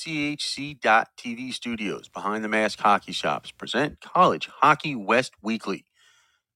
[0.00, 5.84] NCHC.TV studios, Behind the Mask Hockey Shops, present College Hockey West Weekly.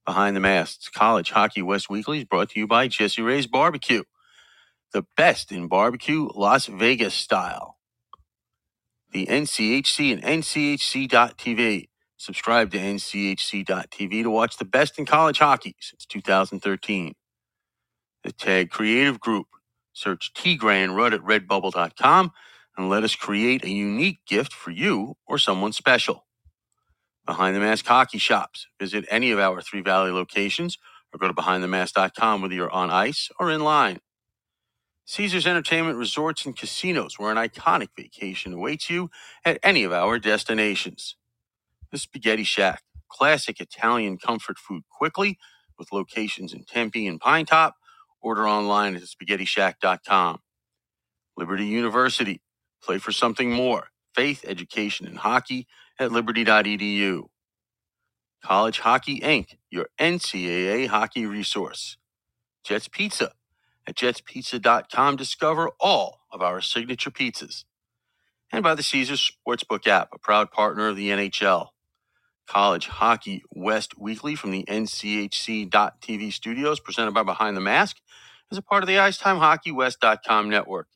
[0.06, 4.04] Behind the Masks College Hockey West Weekly is brought to you by Jesse Ray's Barbecue,
[4.94, 7.76] the best in barbecue, Las Vegas style.
[9.12, 11.88] The NCHC and NCHC.TV.
[12.16, 17.12] Subscribe to NCHC.TV to watch the best in college hockey since 2013.
[18.22, 19.48] The Tag Creative Group.
[19.92, 22.32] Search T Grand Rudd at redbubble.com
[22.76, 26.26] and let us create a unique gift for you or someone special.
[27.26, 28.66] Behind the Mask Hockey Shops.
[28.80, 30.78] Visit any of our Three Valley locations
[31.12, 34.00] or go to behindthemask.com whether you're on ice or in line.
[35.06, 39.10] Caesars Entertainment Resorts and Casinos, where an iconic vacation awaits you
[39.44, 41.16] at any of our destinations.
[41.92, 45.38] The Spaghetti Shack, classic Italian comfort food quickly
[45.78, 47.72] with locations in Tempe and Pinetop.
[48.22, 50.40] Order online at spaghettishack.com.
[51.36, 52.42] Liberty University,
[52.84, 53.88] play for something more.
[54.14, 55.66] Faith, education, and hockey
[55.98, 57.24] at liberty.edu.
[58.44, 61.96] College Hockey Inc., your NCAA hockey resource.
[62.64, 63.32] Jets Pizza.
[63.86, 67.64] At jetspizza.com, discover all of our signature pizzas.
[68.52, 71.68] And by the Caesars Sportsbook app, a proud partner of the NHL.
[72.48, 77.98] College Hockey West Weekly from the NCHC.TV studios, presented by Behind the Mask,
[78.50, 80.88] is a part of the IcetimeHockeyWest.com network.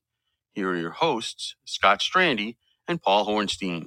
[0.59, 2.57] Here are your hosts, Scott Strandy
[2.89, 3.87] and Paul Hornstein.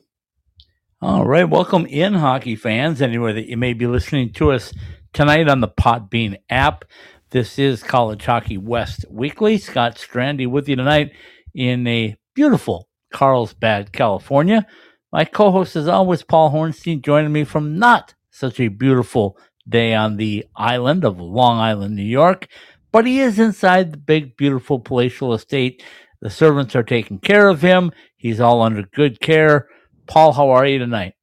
[1.02, 4.72] All right, welcome in, hockey fans, anywhere that you may be listening to us
[5.12, 6.86] tonight on the Podbean app.
[7.32, 9.58] This is College Hockey West Weekly.
[9.58, 11.12] Scott Strandy with you tonight
[11.54, 14.66] in a beautiful Carlsbad, California.
[15.12, 19.94] My co host, is always, Paul Hornstein, joining me from not such a beautiful day
[19.94, 22.48] on the island of Long Island, New York,
[22.94, 25.84] but he is inside the big, beautiful palatial estate.
[26.22, 27.92] The servants are taking care of him.
[28.16, 29.68] He's all under good care.
[30.08, 31.14] Paul, how are you tonight?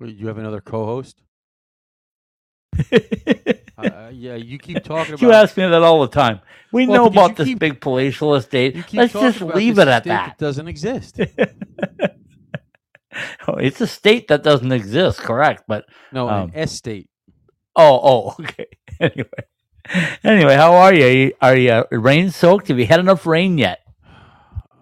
[0.00, 1.20] Wait, you have another co-host?
[2.92, 5.22] uh, yeah, you keep talking about.
[5.22, 6.40] you ask me that all the time.
[6.72, 8.92] We Well, know about this keep- big palatial estate.
[8.92, 10.38] Let's just leave it at that.
[10.38, 11.20] doesn't exist.
[13.46, 15.64] Oh, it's a state that doesn't exist, correct?
[15.68, 17.08] But No, Um, an estate.
[17.76, 18.66] oh, oh, okay.
[18.98, 19.28] Anyway,
[20.24, 21.32] anyway, how are you?
[21.40, 22.68] Are you, uh, rain soaked?
[22.68, 23.80] Have you had enough rain yet?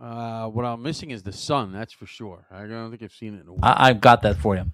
[0.00, 1.72] Uh, what I'm missing is the sun.
[1.72, 2.44] That's for sure.
[2.50, 3.60] I don't think I've seen it in a week.
[3.62, 4.64] I, I've got that for you.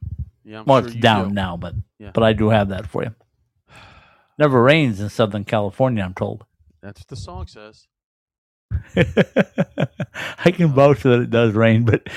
[0.44, 1.34] yeah, I'm Well, sure it's down do.
[1.34, 2.10] now, but Yeah.
[2.14, 3.14] but I do have that for you.
[4.38, 6.44] Never rains in Southern California, I'm told.
[6.80, 7.86] That's what the song says.
[10.44, 12.08] I can vouch that it does rain, but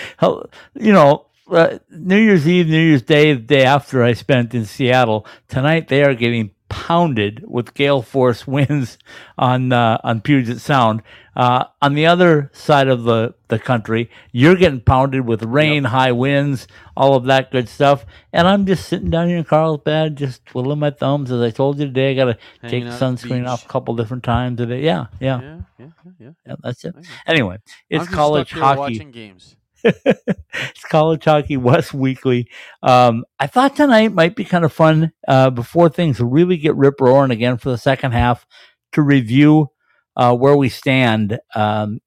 [0.75, 4.65] you know, uh, New Year's Eve, New Year's Day, the day after I spent in
[4.65, 8.97] Seattle, tonight they are getting pounded with gale force winds
[9.37, 11.03] on uh, on Puget Sound.
[11.35, 16.11] Uh, on the other side of the, the country, you're getting pounded with rain, high
[16.11, 16.67] winds,
[16.97, 18.05] all of that good stuff.
[18.33, 21.31] And I'm just sitting down here in Carlsbad, just twiddling my thumbs.
[21.31, 22.37] As I told you today, I got to
[22.67, 24.81] take the out the sunscreen off a couple different times today.
[24.81, 26.11] Yeah, yeah, Yeah, yeah, yeah.
[26.19, 26.31] yeah.
[26.45, 26.95] yeah that's it.
[27.25, 28.79] Anyway, it's college hockey.
[28.79, 29.55] Watching games.
[29.83, 32.49] It's college hockey West Weekly.
[32.83, 36.99] Um, I thought tonight might be kind of fun uh, before things really get rip
[37.01, 38.45] roaring again for the second half
[38.93, 39.67] to review
[40.15, 41.99] uh, where we stand um,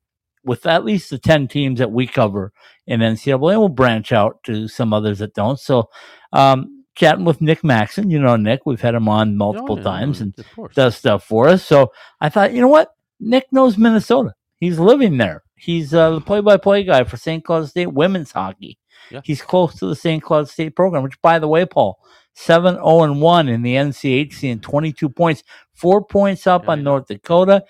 [0.44, 2.52] with at least the 10 teams that we cover
[2.86, 3.38] in NCAA.
[3.40, 5.58] We'll branch out to some others that don't.
[5.58, 5.88] So,
[6.32, 9.84] um, chatting with Nick Maxson, you know, Nick, we've had him on multiple Oh, yeah,
[9.84, 10.34] times and
[10.74, 11.64] does stuff for us.
[11.64, 12.94] So I thought, you know what?
[13.20, 14.34] Nick knows Minnesota.
[14.58, 15.43] He's living there.
[15.56, 17.44] He's uh, the play-by-play guy for St.
[17.44, 18.78] Cloud State women's hockey.
[19.10, 19.20] Yeah.
[19.24, 20.22] He's close to the St.
[20.22, 21.98] Cloud State program, which, by the way, Paul,
[22.34, 26.82] 7 0 and 1 in the NCHC and 22 points, four points up Yeah, on.
[26.82, 27.64] North Dakota,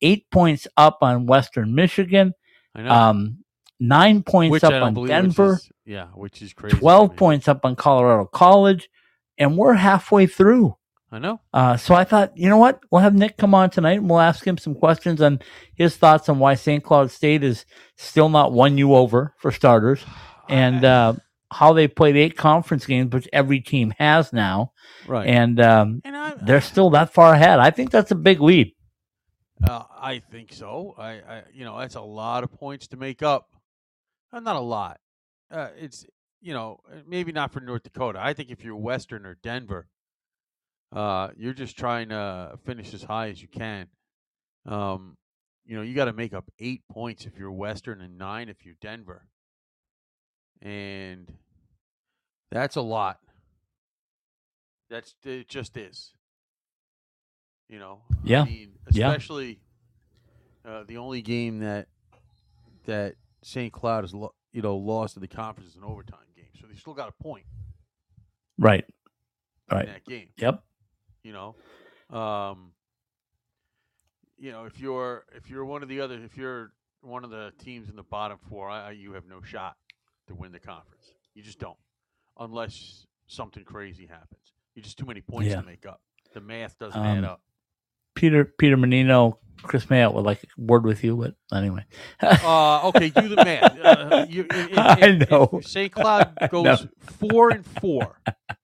[0.00, 2.32] eight points up on Western Michigan,
[2.74, 3.44] um,
[3.80, 6.76] nine points which up on believe, Denver, Which is, yeah, which is crazy.
[6.78, 8.88] 12 points up on Colorado College,
[9.36, 10.76] and we're halfway through.
[11.10, 11.40] I know.
[11.54, 12.80] Uh, so I thought, you know what?
[12.90, 15.40] We'll have Nick come on tonight and we'll ask him some questions on
[15.74, 16.84] his thoughts on why St.
[16.84, 17.64] Cloud State is
[17.96, 20.04] still not won you over, for starters,
[20.48, 21.14] and uh,
[21.50, 24.72] how they played eight conference games, which every team has now.
[25.06, 25.26] right.
[25.26, 27.58] And um, and I, they're still that far ahead.
[27.58, 28.74] I think that's a big lead.
[29.62, 30.94] Uh, I think so.
[30.98, 33.48] I, I, you know, that's a lot of points to make up.
[34.32, 35.00] Uh, not a lot.
[35.50, 36.06] Uh, it's,
[36.40, 38.20] you know, maybe not for North Dakota.
[38.22, 39.88] I think if you're Western or Denver,
[40.92, 43.88] uh, you're just trying to finish as high as you can.
[44.66, 45.16] Um,
[45.66, 48.64] you know, you got to make up eight points if you're Western and nine if
[48.64, 49.26] you're Denver,
[50.62, 51.30] and
[52.50, 53.18] that's a lot.
[54.90, 55.48] That's it.
[55.48, 56.14] Just is.
[57.68, 58.00] You know.
[58.24, 58.42] Yeah.
[58.42, 59.08] I mean, Yeah.
[59.10, 59.60] especially
[60.64, 61.88] uh, the only game that
[62.86, 63.70] that St.
[63.72, 66.74] Cloud has lo- you know lost to the conference is an overtime game, so they
[66.76, 67.44] still got a point
[68.58, 68.84] Right.
[69.70, 69.86] Right.
[69.86, 70.28] that game.
[70.38, 70.62] Yep.
[71.22, 72.72] You know, um,
[74.38, 76.72] you know if you're if you're one of the other if you're
[77.02, 79.76] one of the teams in the bottom four, I, you have no shot
[80.28, 81.12] to win the conference.
[81.34, 81.76] You just don't,
[82.38, 84.52] unless something crazy happens.
[84.74, 85.60] You just too many points Yeah.
[85.60, 86.00] to make up.
[86.34, 87.40] The math doesn't Um, add up.
[88.14, 91.84] Peter Peter Mannino, Kris Mayotte would like a word with you, but anyway.
[92.20, 93.78] Uh, okay, do the math.
[93.88, 95.60] Uh, you, if, if- I know.
[95.62, 95.92] St.
[95.92, 98.20] Cloud goes four and four.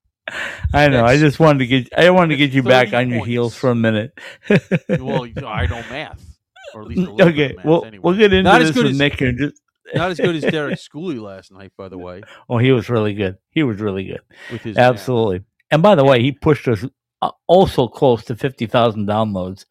[0.72, 1.04] I know.
[1.04, 3.54] I just wanted to get I wanted to get you back 30 on your heels
[3.54, 4.18] for a minute.
[4.88, 6.24] Well, I know math,
[6.74, 8.00] or at least a little bit okay, math we'll anyway.
[8.02, 9.32] we'll get into Not as good as- Nick here.
[9.32, 9.60] Just,
[9.94, 13.12] Not as good as Derek Schooley last night, by the way, oh, he was really
[13.12, 13.36] good.
[13.50, 14.20] He was really good.
[14.50, 14.94] with his math.
[14.94, 15.44] Absolutely.
[15.70, 16.84] And by the way, he pushed us
[17.20, 19.66] uh, also close to fifty thousand downloads.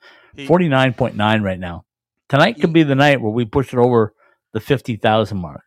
[0.48, 1.86] Forty nine point nine right now.
[2.30, 4.14] Tonight could be the night where we push it over
[4.54, 5.64] the fifty thousand mark.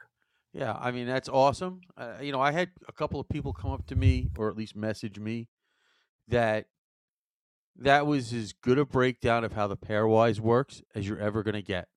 [0.57, 1.83] Yeah, I mean that's awesome.
[1.99, 4.57] Uh, you know, I had a couple of people come up to me, or at
[4.57, 5.49] least message me,
[6.29, 6.67] that
[7.79, 11.55] that was as good a breakdown of how the pairwise works as you're ever going
[11.57, 11.89] to get.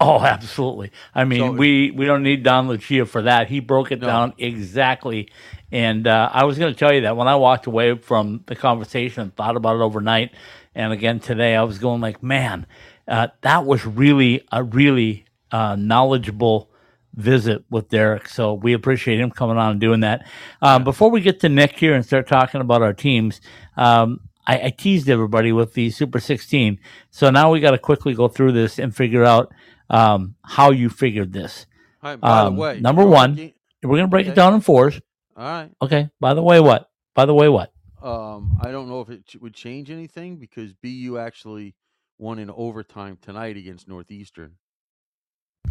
[0.00, 0.92] Oh, absolutely.
[1.14, 3.48] I mean, So- we we don't need Don Lucia for that.
[3.48, 4.06] He broke it No.
[4.06, 5.28] down exactly.
[5.72, 8.54] And uh, I was going to tell you that when I walked away from the
[8.54, 10.30] conversation and thought about it overnight,
[10.76, 12.66] and again today, I was going like, man,
[13.08, 16.69] uh, that was really a really uh, knowledgeable
[17.14, 18.28] visit with Derek.
[18.28, 20.26] So we appreciate him coming on and doing that.
[20.62, 23.40] Um, Before we get to Nick here and start talking about our teams,
[23.76, 26.78] um, I, I teased everybody with the Super 16.
[27.10, 29.52] So now we got to quickly go through this and figure out
[29.88, 31.66] um, how you figured this.
[32.02, 33.34] Hi, by Um, the way, number one-
[33.82, 35.00] We're going to break it down in fours.
[35.36, 35.70] All right.
[35.82, 36.10] Okay.
[36.20, 36.90] By the way, what?
[37.14, 37.72] By the way, what?
[38.02, 41.74] Um, I don't know if it would change anything because BU actually
[42.18, 44.56] won in overtime tonight against Northeastern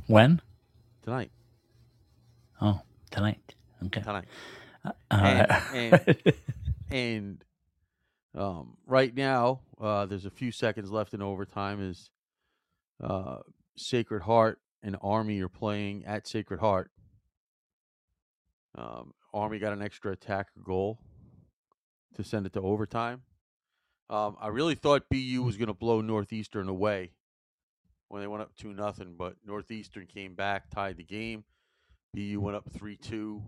[0.08, 0.42] When?
[1.04, 1.32] Tonight.
[2.62, 2.82] Oh,
[3.12, 3.56] tonight.
[3.86, 4.02] Okay.
[4.02, 4.26] Tonight.
[4.86, 5.50] All And-
[6.26, 6.36] right.
[6.92, 7.44] And
[8.36, 11.82] um, right now, uh, there's a few seconds left in overtime.
[11.82, 12.10] Is
[13.04, 13.38] uh,
[13.78, 16.92] Sacred Heart and Army are playing at Sacred Heart.
[18.76, 21.00] Um, Army got an extra attack goal
[22.16, 23.22] to send it to overtime.
[24.10, 27.12] Um, I really thought BU was going to blow Northeastern away
[28.10, 31.44] when they went up two nothing, but Northeastern came back, tied the game.
[32.14, 33.42] BU went up three two.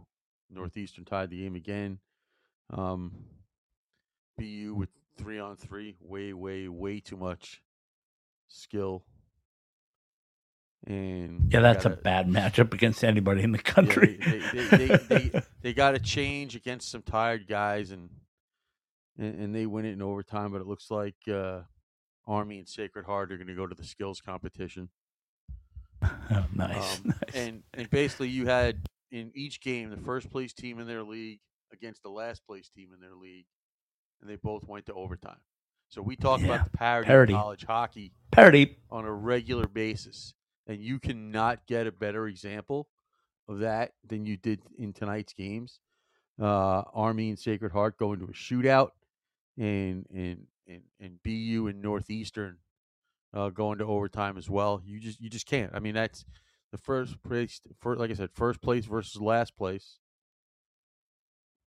[0.49, 1.99] Northeastern tied the game again.
[2.71, 3.11] Um,
[4.37, 7.61] BU with three on three, way, way, way too much
[8.47, 9.03] skill.
[10.85, 14.19] And yeah, that's a gotta- bad matchup against anybody in the yeah, country.
[14.23, 14.97] they, they, they, they,
[15.27, 18.09] they, they got to change against some tired guys, and,
[19.17, 20.51] and and they win it in overtime.
[20.51, 21.61] But it looks like uh,
[22.27, 24.89] Army and Sacred Heart are going to go to the skills competition.
[26.31, 26.97] Oh, nice.
[27.00, 27.35] Um, nice.
[27.35, 28.77] And and basically, you had
[29.12, 31.39] in each game the first place team in their league
[31.74, 33.45] against the last place team in their league,
[34.22, 35.39] and they both went to overtime.
[35.89, 37.34] So we talk Yeah, about the parity, parity.
[37.34, 38.77] of college hockey Parody.
[38.89, 40.34] on a regular basis,
[40.65, 42.88] and you cannot get a better example
[43.50, 45.79] of that than you did in tonight's games.
[46.41, 48.91] Uh, Army and Sacred Heart go into a shootout,
[49.57, 52.58] and and and and BU and Northeastern
[53.34, 54.82] uh, go into overtime as well.
[54.86, 55.72] You just you just can't.
[55.74, 56.25] I mean, that's
[56.72, 57.62] the first place.
[57.80, 60.00] For like I said, first place versus last place,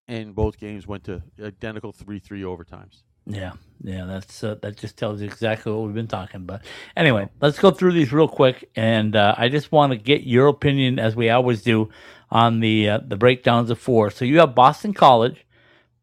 [0.08, 3.04] and both games went to identical three three overtimes.
[3.28, 6.62] Yeah, yeah, that's uh, that just tells you exactly what we've been talking about.
[6.98, 10.48] Anyway, let's go through these real quick, and uh, I just want to get your
[10.48, 11.90] opinion, as we always do,
[12.32, 14.10] on the uh, the breakdowns of four.
[14.10, 15.46] So you have Boston College,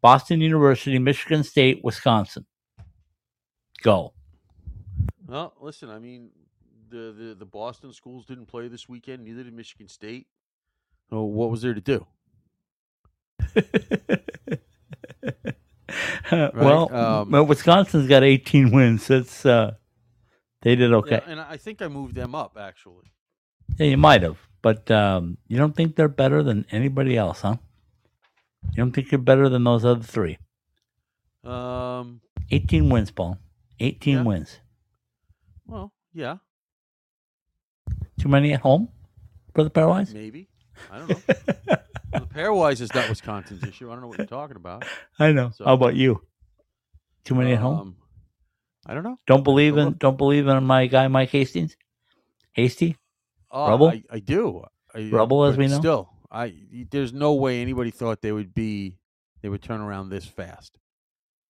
[0.01, 2.45] Boston University, Michigan State, Wisconsin.
[3.81, 4.13] Go.
[5.27, 6.29] Well, listen, I mean,
[6.89, 9.23] the, the the Boston schools didn't play this weekend.
[9.23, 10.27] Neither did Michigan State.
[11.09, 12.05] So what was there to do?
[16.31, 19.07] well, um, well, Wisconsin's got 18 wins.
[19.07, 19.75] That's uh,
[20.61, 21.21] they did okay.
[21.25, 23.05] Yeah, and I think I moved them up actually.
[23.77, 27.57] Yeah, you might have, but um, you don't think they're better than anybody else, huh?
[28.71, 30.37] You don't think you're better than those other three?
[31.43, 32.21] Um,
[32.51, 33.37] 18 wins, Paul.
[33.79, 34.23] 18 Yeah.
[34.23, 34.59] wins.
[35.65, 36.37] well, yeah,
[38.19, 38.89] Too many at home
[39.53, 40.13] for the Pairwise?
[40.13, 40.49] maybe.
[40.91, 41.75] I don't know.
[42.11, 43.87] Well, the pairwise is not Wisconsin's issue.
[43.87, 44.83] I don't know what you're talking about.
[45.19, 45.51] I know.
[45.53, 46.23] So- How about you?
[47.23, 47.79] Too many at home?
[47.79, 47.95] Um,
[48.83, 49.19] I don't know.
[49.27, 49.99] Don't believe go in look.
[49.99, 51.77] don't believe in my guy Mike Hastings?
[52.53, 52.97] Hasty?
[53.51, 53.89] Oh, Rubble?
[53.89, 54.63] I, I do.
[54.95, 55.77] I, Rubble, as we know?
[55.77, 56.55] Still, I
[56.89, 58.97] there's no way anybody thought they would be
[59.43, 60.78] they would turn around this fast.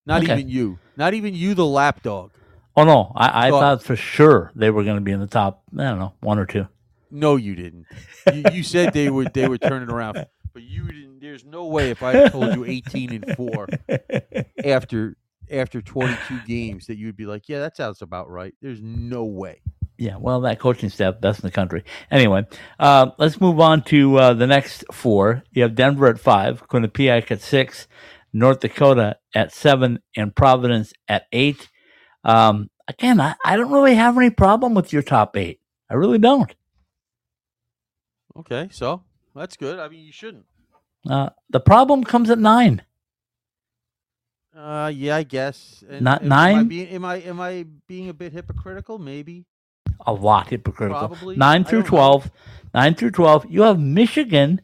[0.10, 0.34] Not Okay.
[0.34, 0.78] even you.
[0.98, 2.32] Not even you, the lapdog.
[2.76, 5.28] Oh no, I, I Thought- thought for sure they were going to be in the
[5.28, 5.64] top.
[5.78, 6.68] I don't know, one or two.
[7.12, 7.86] No, you didn't.
[8.34, 11.20] You, you said they were they would turn it around, but you didn't.
[11.22, 13.68] There's no way if I told you 18 and four
[14.64, 15.16] after
[15.52, 18.54] after 22 games that you'd be like, yeah, that sounds about right.
[18.62, 19.62] There's no way.
[19.98, 21.84] Yeah, well, that coaching staff, best in the country.
[22.10, 22.46] Anyway,
[22.80, 25.44] uh, let's move on to uh, the next four.
[25.52, 27.88] You have Denver at five, Quinnipiac at six,
[28.34, 31.70] North Dakota at seven, and Providence at eight.
[32.24, 35.60] Um, again, I, I don't really have any problem with your top eight.
[35.90, 36.54] I really don't.
[38.38, 39.04] Okay, so
[39.36, 39.80] that's good.
[39.80, 40.46] I mean, you shouldn't.
[41.10, 42.84] Uh, the problem comes at nine.
[44.56, 45.84] Uh, yeah, I guess.
[45.90, 46.68] And, Not am I nine?
[46.68, 49.00] being, am I am I being a bit hypocritical?
[49.00, 49.46] Maybe.
[50.06, 51.08] A lot hypocritical.
[51.08, 51.36] Probably.
[51.36, 51.98] Nine through don't know.
[51.98, 52.32] twelve.
[52.74, 53.46] Nine through twelve.
[53.50, 54.62] You have Michigan,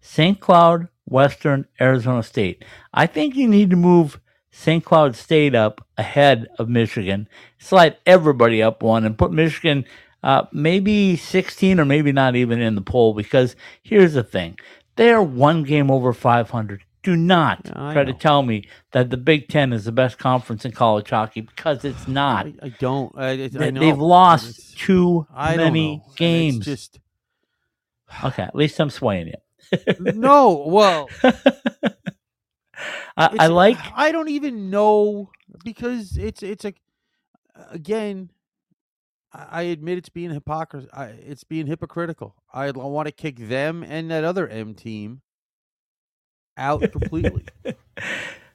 [0.00, 0.40] St.
[0.40, 2.64] Cloud, Western, Arizona State.
[2.92, 4.20] I think you need to move
[4.50, 4.84] St.
[4.84, 7.28] Cloud State up ahead of Michigan.
[7.58, 9.84] Slide everybody up one and put Michigan
[10.22, 14.58] uh, maybe 16 or maybe not even in the poll because here's the thing.
[14.96, 16.82] They're one game over 500.
[17.02, 20.64] Do not I try to tell me that the Big Ten is the best conference
[20.64, 22.46] in college hockey because it's not.
[22.46, 23.16] I, I don't.
[23.16, 23.78] I, They- know.
[23.80, 26.12] They've lost It's- too many know.
[26.16, 26.64] Games.
[26.64, 26.98] Just
[28.24, 29.34] Okay, at least I'm swaying you.
[29.98, 30.64] No.
[30.66, 31.08] Well,
[33.16, 33.78] I, I like.
[33.94, 35.30] I don't even know
[35.64, 36.74] because it's it's a
[37.70, 38.30] again.
[39.32, 40.88] I admit it's being hypocrisy.
[40.94, 42.34] I, it's being hypocritical.
[42.52, 45.20] I want to kick them and that other M team
[46.56, 47.44] out completely.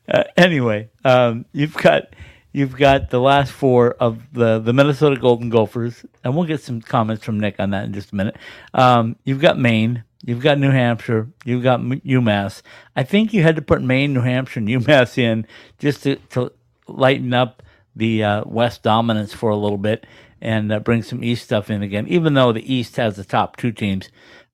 [0.10, 2.04] Uh, anyway, um, you've got
[2.52, 6.82] you've got the last four of the the Minnesota Golden Gophers, and we'll get some
[6.82, 8.36] comments from Nick on that in just a minute.
[8.74, 12.62] Um, you've got Maine, you've got New Hampshire, you've got UMass.
[12.96, 15.46] I think you had to put Maine, New Hampshire, and UMass in
[15.80, 16.52] just to, to
[16.88, 17.64] lighten up
[17.96, 20.06] the uh, West dominance for a little bit
[20.42, 22.08] and uh, bring some East stuff in again.
[22.08, 24.10] Even though the East has the top two teams,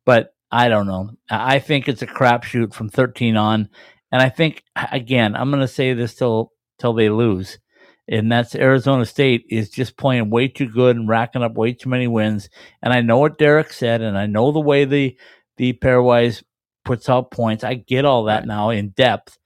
[0.06, 1.12] but I don't know.
[1.30, 3.70] I think it's a crapshoot from 13 on.
[4.12, 7.60] And I think again, I'm going to say this till till they lose,
[8.08, 11.90] and that's Arizona State is just playing way too good and racking up way too
[11.90, 12.50] many wins.
[12.82, 15.18] And I know what Derek said, and I know the way the
[15.58, 16.44] the pairwise
[16.86, 17.64] puts out points.
[17.64, 18.48] I get all that Right.
[18.48, 19.38] now in depth,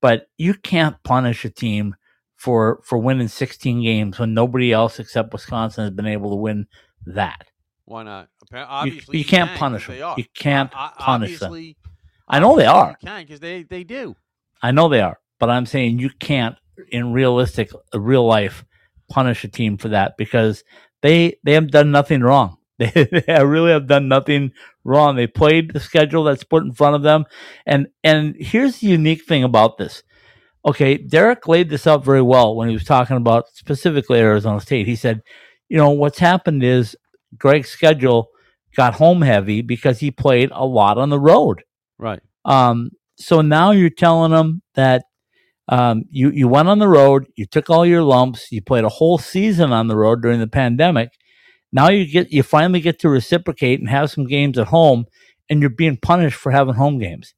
[0.00, 1.94] but you can't punish a team
[2.36, 6.66] for for winning 16 games when nobody else except Wisconsin has been able to win
[7.06, 7.46] that.
[7.84, 8.28] Why not?
[8.52, 10.08] Appa- You, Obviously, you can't can punish they them.
[10.08, 10.14] are.
[10.18, 11.74] You can't o- punish them.
[12.28, 12.90] I know they are.
[13.00, 14.14] You can because they they do.
[14.62, 16.56] I know they are, but I'm saying you can't,
[16.90, 18.64] in realistic, real life,
[19.08, 20.62] punish a team for that because
[21.00, 22.57] they they have done nothing wrong.
[22.78, 22.90] They,
[23.26, 24.52] they really have done nothing
[24.84, 25.16] wrong.
[25.16, 27.24] They played the schedule that's put in front of them,
[27.66, 30.02] and and here's the unique thing about this.
[30.64, 34.86] Okay, Derek laid this out very well when he was talking about specifically Arizona State.
[34.86, 35.22] He said,
[35.68, 36.96] you know, what's happened is
[37.36, 38.28] Greg's schedule
[38.76, 41.62] got home heavy because he played a lot on the road.
[41.98, 42.20] Right.
[42.44, 45.04] Um, so now you're telling them that
[45.68, 48.88] um, you you went on the road, you took all your lumps, you played a
[48.88, 51.10] whole season on the road during the pandemic.
[51.72, 55.06] Now you get you finally get to reciprocate and have some games at home,
[55.50, 57.34] and you're being punished for having home games.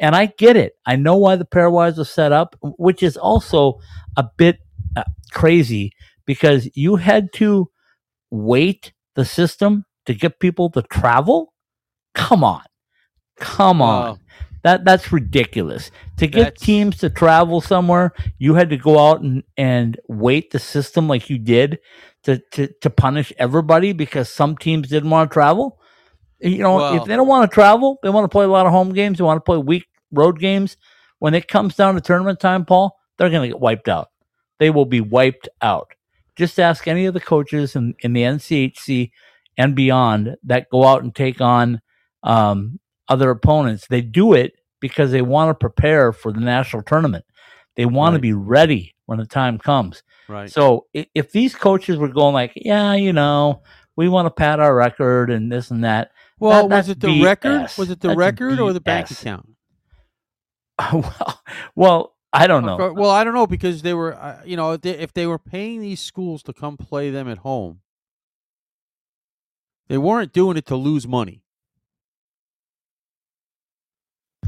[0.00, 0.74] And I get it.
[0.86, 3.80] I know why the pairwise was set up, which is also
[4.16, 4.58] a bit
[4.96, 5.92] uh, crazy
[6.24, 7.70] because you had to
[8.30, 11.52] weight the system to get people to travel.
[12.14, 12.62] Come on,
[13.38, 14.02] come on.
[14.02, 14.20] Well,
[14.64, 15.90] That that's ridiculous.
[16.18, 20.50] To get That's- teams to travel somewhere, you had to go out and, and weight
[20.50, 21.78] the system like you did
[22.24, 25.80] to, to, to punish everybody because some teams didn't want to travel.
[26.40, 28.66] You know, Well- if they don't want to travel, they want to play a lot
[28.66, 30.76] of home games, they want to play weak road games.
[31.20, 34.08] When it comes down to tournament time, Paul, they're going to get wiped out.
[34.58, 35.92] They will be wiped out.
[36.36, 39.10] Just ask any of the coaches in, in the NCHC
[39.56, 41.80] and beyond that go out and take on
[42.22, 43.88] um, other opponents.
[43.88, 47.24] They do it because they want to prepare for the national tournament.
[47.74, 50.02] They want to be ready when the time comes.
[50.28, 50.50] Right.
[50.50, 53.62] So if these coaches were going like, yeah, you know,
[53.96, 56.12] we want to pad our record and this and that.
[56.38, 57.68] well, that- was it the record?
[57.76, 59.48] Was it the That's record or the bank account?
[60.92, 61.42] well,
[61.74, 62.92] well, I don't know.
[62.92, 65.38] Well, I don't know because they were, uh, you know, if they, if they were
[65.38, 67.80] paying these schools to come play them at home,
[69.88, 71.42] they weren't doing it to lose money.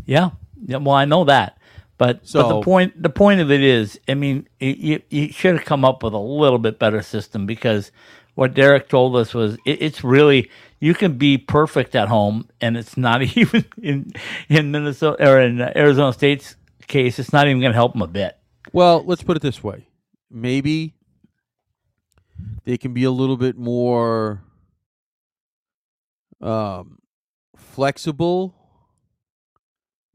[0.05, 0.31] Yeah,
[0.65, 0.77] yeah.
[0.79, 1.59] Well, I know that,
[2.01, 5.67] but but the point the point of it is, I mean, you you should have
[5.67, 7.93] come up with a little bit better system because
[8.35, 12.79] what Derek told us was it, it's really you can be perfect at home, and
[12.79, 14.13] it's not even in
[14.49, 16.57] in Minnesota or in Arizona State's
[16.89, 18.39] case, it's not even going to help them a bit.
[18.73, 19.87] Well, let's put it this way:
[20.31, 20.95] maybe
[22.65, 24.43] they can be a little bit more
[26.41, 27.01] um,
[27.59, 28.55] flexible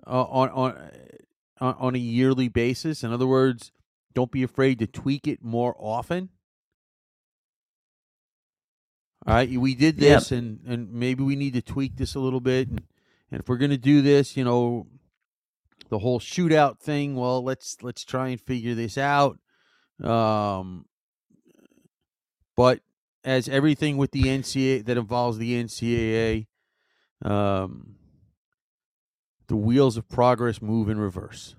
[0.07, 0.91] uh, on on
[1.59, 3.03] on a yearly basis.
[3.03, 3.71] In other words,
[4.13, 6.29] don't be afraid to tweak it more often.
[9.27, 10.19] All right, we did Yep.
[10.19, 12.67] this, and and maybe we need to tweak this a little bit.
[12.69, 12.83] And,
[13.31, 14.87] and if we're gonna do this, you know,
[15.89, 17.15] the whole shootout thing.
[17.15, 19.39] Well, let's let's try and figure this out.
[20.03, 20.85] Um,
[22.55, 22.81] but
[23.23, 26.47] as everything with the NCAA that involves the NCAA,
[27.23, 27.95] um,
[29.47, 31.55] the wheels of progress move in reverse.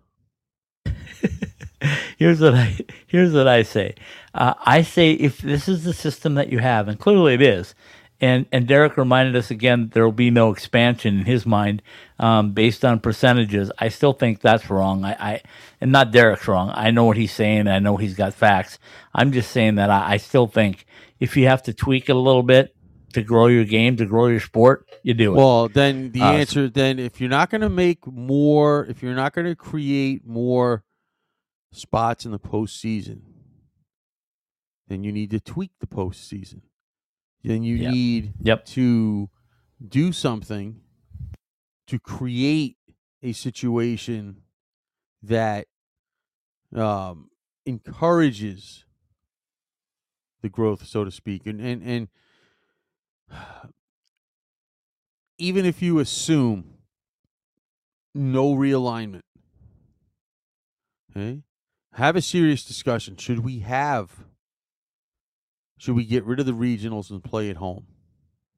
[2.19, 3.95] here's what I here's what I say.
[4.35, 7.75] Uh, I say if this is the system that you have, and clearly it is,
[8.21, 11.83] and and Derek reminded us again there will be no expansion in his mind
[12.19, 13.71] um, based on percentages.
[13.79, 15.05] I still think that's wrong.
[15.05, 15.43] I, I
[15.81, 16.73] and not Derek's wrong.
[16.75, 17.69] I know what he's saying.
[17.69, 18.79] I know he's got facts.
[19.15, 20.87] I'm just saying that I, I still think
[21.21, 22.76] if you have to tweak it a little bit
[23.17, 25.37] to grow your game, to grow your sport, you do it.
[25.37, 29.15] Well, then the Uh, answer then if you're not going to make more, if you're
[29.15, 30.85] not going to create more
[31.73, 33.23] spots in the postseason,
[34.89, 36.61] then you need to tweak the postseason.
[37.43, 37.93] Then you Yep.
[37.93, 38.65] need Yep.
[38.67, 39.31] to
[39.87, 40.83] do something
[41.87, 42.77] to create
[43.23, 44.43] a situation
[45.23, 45.69] that
[46.75, 47.31] um,
[47.65, 48.85] encourages
[50.43, 52.09] the growth, so to speak, and and and
[55.39, 56.75] even if you assume
[58.15, 59.21] no realignment,
[61.11, 61.43] okay,
[61.95, 63.17] have a serious discussion.
[63.17, 64.11] Should we have?
[65.79, 67.87] Should we get rid of the regionals and play at home?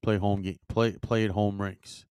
[0.03, 0.59] Play home game.
[0.69, 2.05] Play play at home ranks.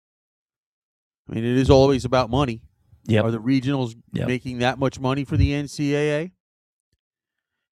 [1.28, 2.62] I mean, it is always about money.
[3.08, 3.24] Yep.
[3.24, 4.26] Are the regionals Yep.
[4.26, 6.32] making that much money for the NCAA?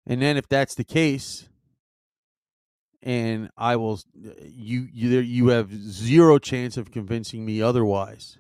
[0.07, 1.49] And then, if that's the case,
[3.05, 8.38] and I will, you you you have zero chance of convincing me otherwise.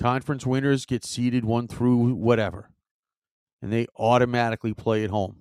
[0.00, 2.70] Conference winners get seeded one through whatever,
[3.62, 5.36] and they automatically play at home.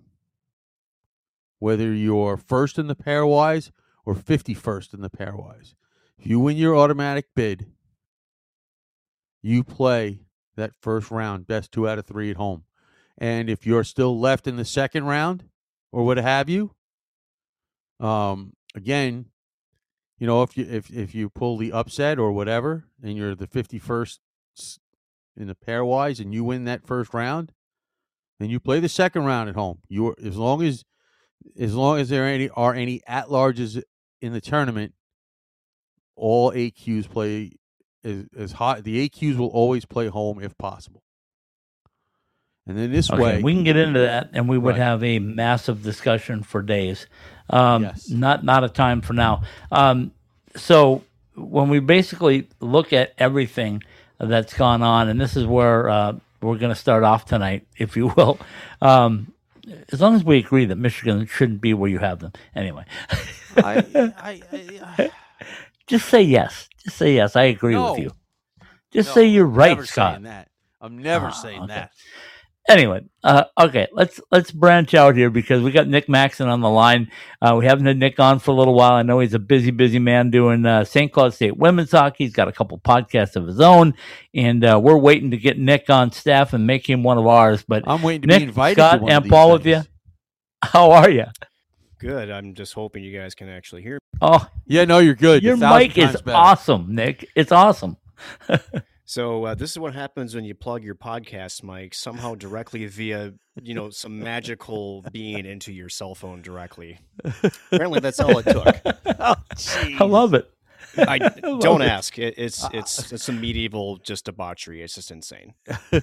[1.58, 3.72] Whether you're first in the pairwise
[4.06, 5.74] or fifty first in the pairwise,
[6.20, 7.72] if you win your automatic bid,
[9.42, 10.20] you play
[10.56, 12.66] that first round, best two out of three at home.
[13.18, 15.46] And if you're still left in the second round
[15.92, 16.76] or what have you,
[18.00, 19.28] um, again,
[20.20, 23.48] you know, if you if if you pull the upset or whatever, and you're the
[23.48, 24.20] fifty first
[25.36, 27.52] in the pairwise, and you win that first round,
[28.40, 29.80] then you play the second round at home.
[29.90, 30.84] You as long as
[31.60, 33.82] as long as there are any are any at larges
[34.22, 34.94] in the tournament,
[36.16, 37.52] all AQs play
[38.04, 38.84] as as hot.
[38.84, 41.04] The AQs will always play home if possible.
[42.66, 44.82] And then this Okay, way, we can get into that, and we would Right.
[44.82, 47.08] have a massive discussion for days.
[47.50, 48.10] Um, Yes.
[48.10, 49.44] Not not a time for now.
[49.72, 50.12] Um,
[50.56, 51.04] so
[51.36, 53.84] when we basically look at everything
[54.20, 57.98] that's gone on, and this is where uh, we're going to start off tonight, if
[57.98, 58.40] you will.
[58.82, 59.34] Um,
[59.92, 62.86] as long as we agree that Michigan shouldn't be where you have them, anyway.
[63.58, 64.42] I, I,
[64.98, 65.12] I,
[65.88, 66.68] Just say yes.
[66.84, 67.36] Just say yes.
[67.36, 67.92] I agree No.
[67.94, 68.12] with you.
[68.92, 70.14] Just No, say you're I'm right, never Scott.
[70.16, 70.50] Saying that.
[70.82, 71.74] I'm never Ah, saying okay.
[71.74, 71.92] that.
[72.70, 76.70] Anyway, uh, okay, let's let's branch out here because we got Nick Maxson on the
[76.70, 77.12] line.
[77.42, 78.94] Uh, we haven't had Nick on for a little while.
[78.94, 81.12] I know he's a busy, busy man doing uh, St.
[81.12, 82.24] Cloud State women's hockey.
[82.24, 83.96] He's got a couple podcasts of his own,
[84.34, 87.66] and uh, we're waiting to get Nick on staff and make him one of ours.
[87.68, 88.76] But I'm waiting to Nick, be invited.
[88.80, 89.82] Scott, to one and of these Paul with you?
[90.64, 91.26] how are you?
[92.00, 92.32] Good.
[92.32, 93.96] I'm just hoping you guys can actually hear.
[93.96, 94.00] me.
[94.22, 95.44] Oh, Yeah, no, you're good.
[95.44, 96.38] your mic is better.
[96.38, 97.28] awesome, Nick.
[97.36, 97.98] It's awesome.
[99.14, 103.32] So uh, this is what happens when you plug your podcast mic somehow directly via,
[103.62, 106.98] you know, some magical being into your cell phone directly.
[107.72, 108.76] Apparently, that's all it took.
[109.20, 109.36] Oh,
[110.00, 110.50] I love it.
[110.98, 111.90] I love don't it.
[111.90, 112.18] ask.
[112.18, 114.82] It, it's it's it's some medieval just debauchery.
[114.82, 115.54] It's just insane.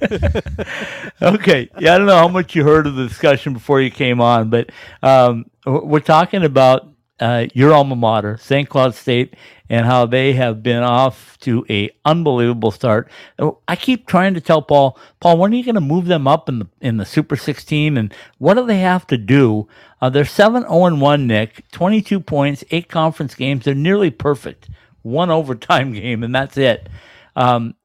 [1.20, 1.68] okay.
[1.80, 4.50] Yeah, I don't know how much you heard of the discussion before you came on,
[4.50, 4.70] but
[5.02, 8.68] um, we're talking about uh, your alma mater, St.
[8.68, 9.34] Cloud State,
[9.70, 13.10] and how they have been off to a unbelievable start.
[13.38, 16.28] Uh, I keep trying to tell Paul, Paul, when are you going to move them
[16.28, 19.68] up in the in the Super 16, and what do they have to do?
[20.02, 23.64] Uh, they're seven zero and one, Nick, twenty two points, eight conference games.
[23.64, 24.68] They're nearly perfect.
[25.02, 26.88] One overtime game, and that's it.
[27.36, 27.76] Um,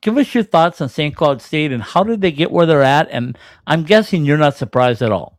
[0.00, 1.14] give us your thoughts on St.
[1.14, 3.08] Cloud State and how did they get where they're at?
[3.10, 5.38] And I'm guessing you're not surprised at all.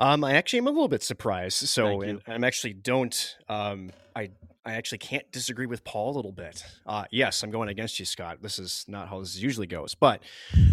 [0.00, 1.68] Um, I actually am a little bit surprised.
[1.68, 3.36] So, and I'm actually don't.
[3.48, 4.30] Um, I
[4.64, 6.64] I actually can't disagree with Paul a little bit.
[6.86, 8.38] Uh, yes, I'm going against you, Scott.
[8.40, 9.94] This is not how this usually goes.
[9.94, 10.22] But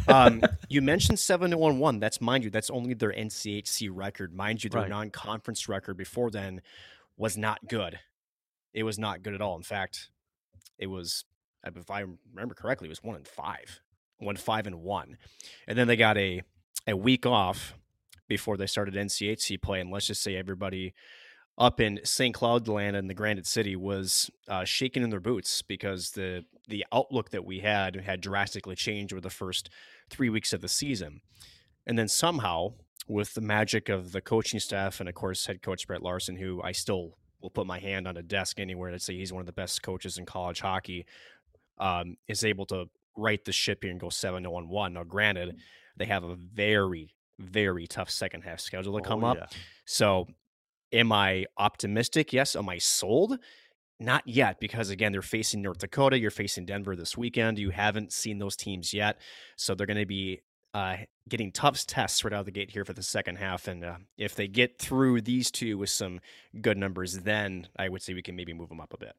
[0.08, 2.00] um, you mentioned seven to one one.
[2.00, 4.34] That's mind you, that's only their NCHC record.
[4.34, 4.90] Mind you, their Right.
[4.90, 6.62] non-conference record before then
[7.18, 8.00] was not good.
[8.74, 9.56] it was not good at all.
[9.58, 10.10] In fact,
[10.78, 11.26] it was,
[11.66, 13.80] if I remember correctly, it was one and five,
[14.20, 15.18] one five and one,
[15.68, 16.44] and then they got a
[16.88, 17.74] a week off
[18.28, 20.94] before they started NCHC play, and let's just say everybody
[21.58, 22.36] up in St.
[22.36, 26.86] Cloud land and the Granite City was uh, shaking in their boots because the the
[26.92, 29.70] outlook that we had had drastically changed over the first
[30.10, 31.22] three weeks of the season,
[31.86, 32.74] and then somehow
[33.08, 36.62] with the magic of the coaching staff and of course head coach Brett Larson, who
[36.62, 39.46] I still will put my hand on a desk anywhere to say he's one of
[39.46, 41.06] the best coaches in college hockey,
[41.78, 42.86] um, is able to
[43.16, 44.94] right the ship here and go seven to one one.
[44.94, 45.56] Now, granted,
[45.96, 49.38] they have a very very tough second half schedule to come Oh, up.
[49.38, 49.46] yeah.
[49.86, 50.28] So,
[50.92, 52.34] am I optimistic?
[52.34, 52.56] Yes.
[52.56, 53.38] Am I sold?
[54.00, 56.20] Not yet, because again, they're facing North Dakota.
[56.20, 57.58] You're facing Denver this weekend.
[57.58, 59.18] You haven't seen those teams yet,
[59.56, 60.42] so they're going to be
[60.76, 60.98] uh,
[61.28, 63.68] getting tough tests right out of the gate here for the second half.
[63.68, 66.20] And uh, if they get through these two with some
[66.62, 69.14] good numbers, then I would say we can maybe move them up a bit.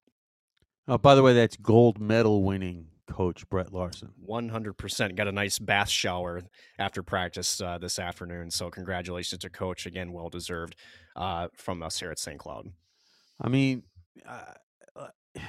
[0.86, 4.10] Oh, by the way, that's gold medal winning coach Brett Larson.
[4.24, 5.16] One hundred percent.
[5.16, 6.42] Got a nice bath shower
[6.78, 8.50] after practice uh, this afternoon.
[8.50, 10.76] So congratulations to coach again, well deserved
[11.16, 12.38] uh, from us here at St.
[12.38, 12.72] Cloud.
[13.40, 13.82] I mean,
[14.26, 14.54] uh,
[14.94, 15.08] uh,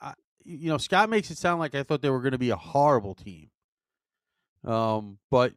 [0.00, 2.50] I, you know, Scott makes it sound like I thought they were going to be
[2.50, 3.50] a horrible team.
[4.64, 5.52] Um, but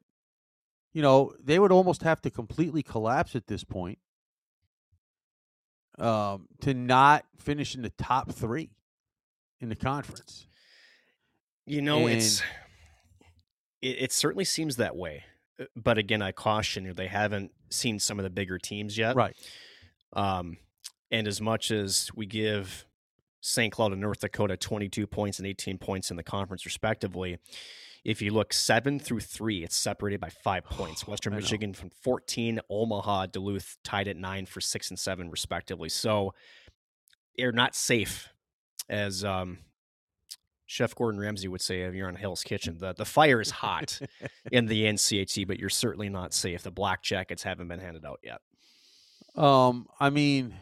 [0.93, 3.99] you know, they would almost have to completely collapse at this point
[5.99, 8.71] um, to not finish in the top three
[9.59, 10.47] in the conference.
[11.65, 12.41] You know, it's
[13.81, 15.23] it, it certainly seems that way.
[15.59, 19.15] Uh, But again, I caution you; they haven't seen some of the bigger teams yet.
[19.15, 19.35] Right.
[20.13, 20.57] Um,
[21.11, 22.85] and as much as we give
[23.41, 23.71] St.
[23.71, 27.37] Cloud and North Dakota 22 points and 18 points in the conference, respectively,
[28.03, 31.07] if you look seven through three, it's separated by five points.
[31.07, 31.41] Western I know.
[31.41, 35.89] Michigan from 14, Omaha, Duluth tied at nine for six and seven, respectively.
[35.89, 36.33] So
[37.37, 38.29] they're not safe,
[38.89, 39.59] as um,
[40.65, 42.77] Chef Gordon Ramsay would say if you're on Hell's Kitchen.
[42.79, 43.99] The, the fire is hot
[44.51, 46.63] in the NCHC, but you're certainly not safe.
[46.63, 48.41] The black jackets haven't been handed out yet.
[49.35, 50.55] Um, I mean,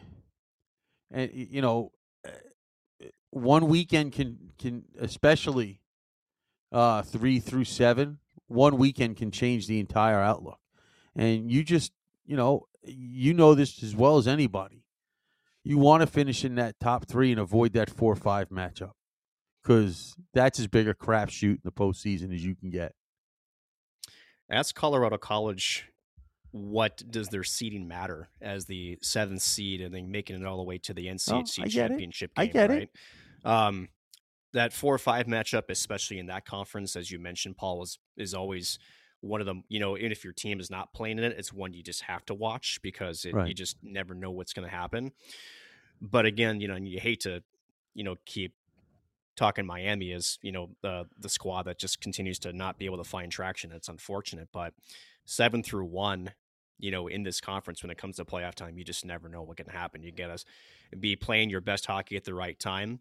[1.10, 1.92] and you know,
[2.26, 5.80] uh, one weekend can can especially
[6.72, 8.18] uh three through seven.
[8.46, 10.58] One weekend can change the entire outlook,
[11.14, 11.92] and you just
[12.26, 14.82] you know you know this as well as anybody.
[15.62, 18.92] You want to finish in that top three and avoid that four five matchup
[19.64, 22.92] because that's as big a crapshoot in the postseason as you can get.
[24.50, 25.86] Ask Colorado College
[26.50, 30.62] what does their seeding matter as the seventh seed and then making it all the
[30.62, 31.70] way to the NCHC Oh, get it.
[31.88, 32.82] championship game, I get right?
[32.82, 32.90] it.
[33.48, 33.88] Um,
[34.52, 38.34] that four or five matchup, especially in that conference, as you mentioned, Paul, is is
[38.34, 38.78] always
[39.20, 39.64] one of them.
[39.68, 42.02] You know, and if your team is not playing in it, it's one you just
[42.02, 45.10] have to watch because it, you just never know what's going to happen.
[46.00, 47.42] But again, you know, and you hate to,
[47.94, 48.54] you know, keep
[49.36, 52.98] talking Miami as you know the the squad that just continues to not be able
[52.98, 53.72] to find traction.
[53.72, 54.74] It's unfortunate, but
[55.24, 56.32] seven through one,
[56.78, 59.42] you know, in this conference when it comes to playoff time, you just never know
[59.42, 60.02] what can happen.
[60.02, 60.44] You get us
[60.98, 63.00] be playing your best hockey at the right time,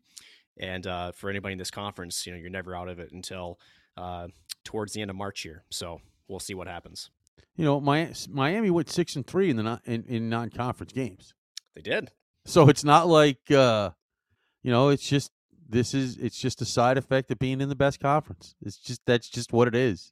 [0.57, 3.59] and uh, for anybody in this conference, you know, you're never out of it until
[3.97, 4.27] uh,
[4.63, 5.63] towards the end of March here.
[5.69, 7.09] So we'll see what happens.
[7.55, 11.33] You know, Miami went six and three in the non- in, in non conference games.
[11.75, 12.11] They did.
[12.45, 13.91] So it's not like uh
[14.63, 15.31] you know, it's just
[15.69, 18.55] this is it's just a side effect of being in the best conference.
[18.61, 20.11] It's just that's just what it is.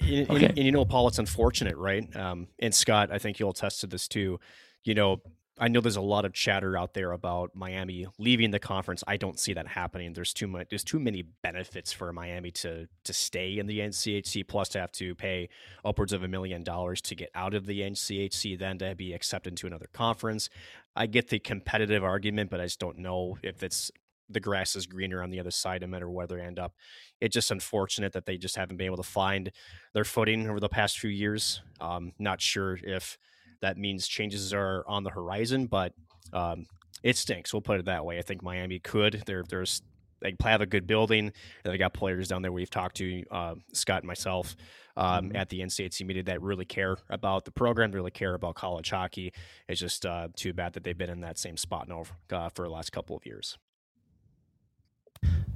[0.00, 2.14] And, and- and you know, Paul, it's unfortunate, right?
[2.16, 4.40] Um, and Scott, I think you'll attest to this too.
[4.84, 5.20] You know,
[5.58, 9.04] I know there's a lot of chatter out there about Miami leaving the conference.
[9.06, 10.12] I don't see that happening.
[10.12, 10.68] There's too much.
[10.68, 14.90] There's too many benefits for Miami to to stay in the NCHC, plus to have
[14.92, 15.48] to pay
[15.84, 19.52] upwards of a million dollars to get out of the NCHC, then to be accepted
[19.52, 20.48] into another conference.
[20.96, 23.92] I get the competitive argument, but I just don't know if it's
[24.28, 26.74] the grass is greener on the other side, no matter where they end up.
[27.20, 29.52] It's just unfortunate that they just haven't been able to find
[29.92, 31.60] their footing over the past few years.
[31.80, 33.18] Um, not sure if
[33.64, 35.92] that means changes are on the horizon, but
[36.32, 36.66] um,
[37.02, 37.52] it stinks.
[37.52, 38.18] We'll put it that way.
[38.18, 39.22] I think Miami could.
[39.26, 39.82] There, there's
[40.20, 41.32] they have a good building,
[41.64, 42.52] and they got players down there.
[42.52, 44.56] We've talked to uh, Scott and myself
[44.96, 45.36] um, Mhm.
[45.36, 49.32] at the NCHC meeting that really care about the program, really care about college hockey.
[49.68, 52.64] It's just uh, too bad that they've been in that same spot now uh, for
[52.64, 53.58] the last couple of years.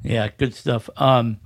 [0.03, 0.89] Yeah, good stuff.
[0.97, 1.39] Um,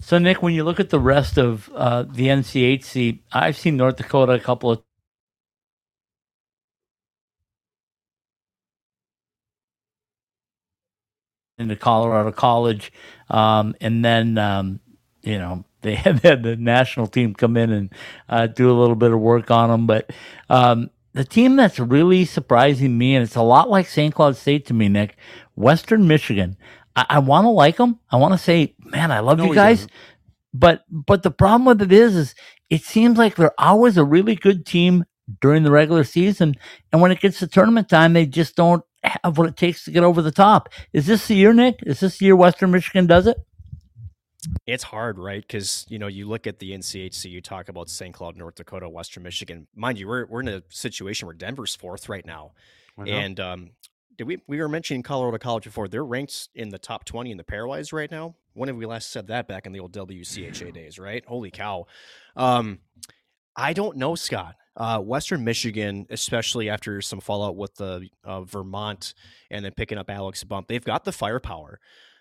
[0.00, 3.96] so Nick, when you look at the rest of uh, the NCHC, I've seen North
[3.96, 4.82] Dakota a couple of
[11.60, 12.92] into Colorado College,
[13.30, 14.80] um, and then um,
[15.22, 17.94] you know they had, had the national team come in and
[18.28, 19.86] uh, do a little bit of work on them.
[19.86, 20.10] But
[20.50, 24.14] um, the team that's really surprising me, and it's a lot like St.
[24.14, 25.16] Cloud State to me, Nick,
[25.56, 26.56] Western Michigan.
[26.96, 27.98] I, I want to like them.
[28.10, 29.86] I want to say, man, I love No, you guys.
[30.52, 32.34] But but the problem with it is, is
[32.70, 35.04] it seems like they're always a really good team
[35.40, 36.56] during the regular season,
[36.92, 38.84] and when it gets to tournament time, they just don't
[39.24, 40.68] have what it takes to get over the top.
[40.92, 41.80] Is this the year, Nick?
[41.86, 43.38] Is this the year Western Michigan does it?
[44.66, 45.42] It's hard, right?
[45.42, 48.14] Because you know you look at the NCHC, you talk about St.
[48.14, 49.66] Cloud, North Dakota, Western Michigan.
[49.74, 52.52] Mind you, we're we're in a situation where Denver's fourth right now,
[53.06, 53.70] and um,
[54.16, 55.88] did we we were mentioning Colorado College before?
[55.88, 58.34] They're ranked in the top twenty in the pairwise right now.
[58.54, 59.46] When have we last said that?
[59.46, 61.22] Back in the old WCHA days, right?
[61.26, 61.86] Holy cow!
[62.34, 62.80] Um,
[63.56, 64.56] I don't know, Scott.
[64.76, 69.14] Uh, Western Michigan, especially after some fallout with the uh, Vermont
[69.50, 71.80] and then picking up Alex Bump, they've got the firepower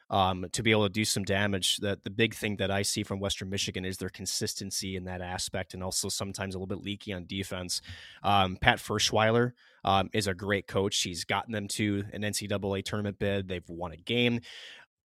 [0.10, 1.78] um, to be able to do some damage.
[1.78, 5.22] The the big thing that I see from Western Michigan is their consistency in that
[5.22, 7.82] aspect, and also sometimes a little bit leaky on defense.
[8.24, 9.52] Um, Pat Ferschweiler
[9.84, 11.00] um, is a great coach.
[11.02, 13.48] He's gotten them to an NCAA tournament bid.
[13.48, 14.42] They've won a game.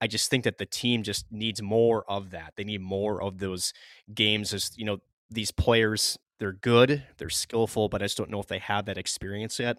[0.00, 2.54] I just think that the team just needs more of that.
[2.56, 3.72] They need more of those
[4.14, 4.52] games.
[4.52, 4.98] As you know,
[5.30, 8.98] these players they're good, they're skillful, but I just don't know if they have that
[8.98, 9.78] experience yet.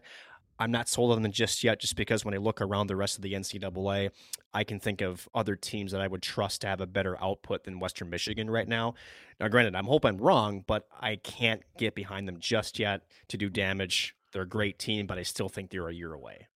[0.57, 3.17] I'm not sold on them just yet, just because when I look around the rest
[3.17, 4.11] of the NCAA,
[4.53, 7.65] I can think of other teams that I would trust to have a better output
[7.65, 8.93] than Western Michigan right now.
[9.39, 13.37] Now, granted, I'm hoping I'm wrong, but I can't get behind them just yet to
[13.37, 14.15] do damage.
[14.31, 16.47] They're a great team, but I still think they're a year away.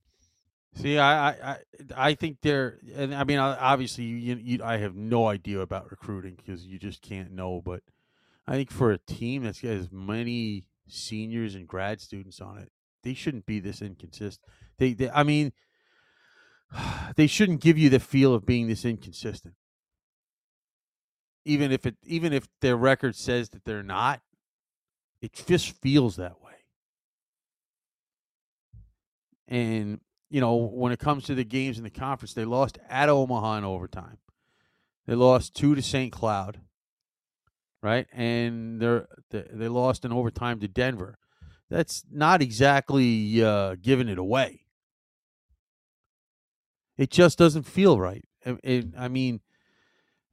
[0.75, 1.57] See, I, I,
[1.95, 6.35] I, think they're, and I mean, obviously, you, you, I have no idea about recruiting
[6.35, 7.61] because you just can't know.
[7.65, 7.81] But
[8.49, 12.71] I think for a team that's got as many seniors and grad students on it,
[13.03, 14.43] they shouldn't be this inconsistent.
[14.79, 15.53] They, they I mean,
[17.15, 19.53] they shouldn't give you the feel of being this inconsistent.
[21.45, 24.19] Even if it, even if their record says that they're not,
[25.21, 26.53] it just feels that way.
[29.47, 29.99] And
[30.31, 33.59] you know, when it comes to the games in the conference, they lost at Omaha
[33.59, 34.17] in overtime.
[35.05, 36.11] They lost two to St.
[36.11, 36.61] Cloud,
[37.81, 38.07] right?
[38.13, 41.17] And they're they, they lost in overtime to Denver.
[41.69, 44.61] That's not exactly uh, giving it away.
[46.97, 48.25] It just doesn't feel right.
[48.45, 49.39] I, it, I mean,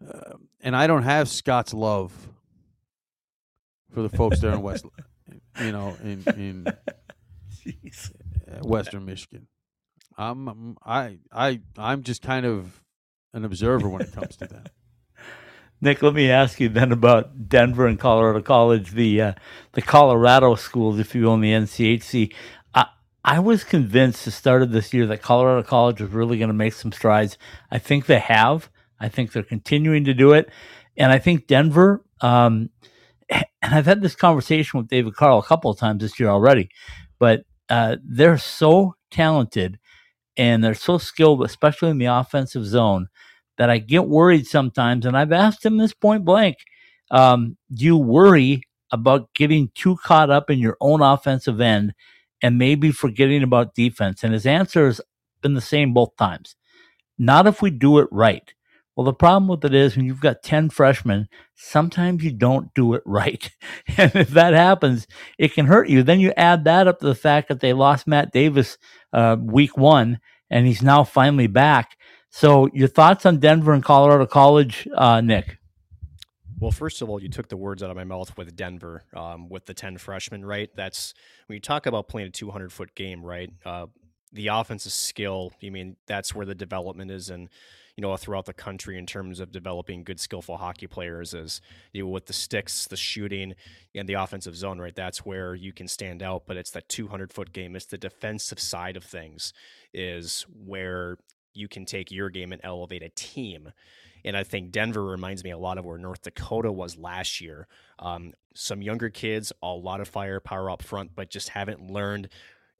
[0.07, 2.13] uh, and I don't have Scott's love
[3.93, 4.85] for the folks there in West,
[5.61, 6.67] you know, in in
[7.65, 8.11] Jeez.
[8.51, 9.47] uh, Western Michigan.
[10.19, 12.83] I'm I'm- I I I'm just kind of
[13.33, 14.71] an observer when it comes to that.
[15.81, 19.33] Nick, let me ask you then about Denver and Colorado College, the uh,
[19.73, 22.33] the Colorado schools, if you in the NCHC.
[22.75, 22.87] I,
[23.25, 26.55] I was convinced the start of this year that Colorado College was really going to
[26.55, 27.37] make some strides.
[27.71, 28.71] I think they have.
[28.99, 30.51] I think they're continuing to do it,
[30.97, 32.05] and I think Denver.
[32.21, 32.71] Um,
[33.29, 36.71] and I've had this conversation with David Carle a couple of times this year already,
[37.19, 39.79] but uh, they're so talented
[40.37, 43.09] and they're so skilled, especially in the offensive zone
[43.59, 45.07] that I get worried sometimes.
[45.07, 46.57] And I've asked him this point blank
[47.11, 51.95] um, Do you worry about getting too caught up in your own offensive end
[52.43, 54.23] and maybe forgetting about defense?
[54.23, 55.01] And his answer has
[55.43, 56.57] been the same both times.
[57.19, 58.53] Not if we do it right.
[58.97, 62.95] Well, the problem with it is when you've got 10 freshmen, sometimes you don't do
[62.95, 63.51] it right.
[63.99, 65.07] And if that happens,
[65.39, 66.03] it can hurt you.
[66.03, 68.79] Then you add that up to the fact that they lost Matt Davis
[69.13, 70.19] uh, week one,
[70.51, 71.97] and he's now finally back.
[72.39, 75.57] So, your thoughts on Denver and Colorado College, uh, Nick?
[76.61, 79.49] Well, first of all, you took the words out of my mouth with Denver, um,
[79.49, 80.69] with the 10 freshmen, right?
[80.77, 81.15] That's
[81.47, 83.51] when you talk about playing a 200 foot game, right?
[83.65, 83.87] Uh,
[84.35, 87.31] the offensive skill, I mean, that's where the development is.
[87.31, 87.49] And,
[87.97, 91.63] you know, throughout the country in terms of developing good, skillful hockey players is
[91.95, 93.55] you know, with the sticks, the shooting,
[93.95, 94.95] and the offensive zone, right?
[94.95, 96.43] That's where you can stand out.
[96.47, 97.75] But it's that 200 foot game.
[97.75, 99.55] It's the defensive side of things
[99.95, 101.17] is where
[101.57, 103.73] you can take your game and elevate a team.
[104.25, 107.69] And I think Denver reminds me a lot of where North Dakota was last year.
[107.99, 112.29] Um, some younger kids, a lot of firepower up front, but just haven't learned,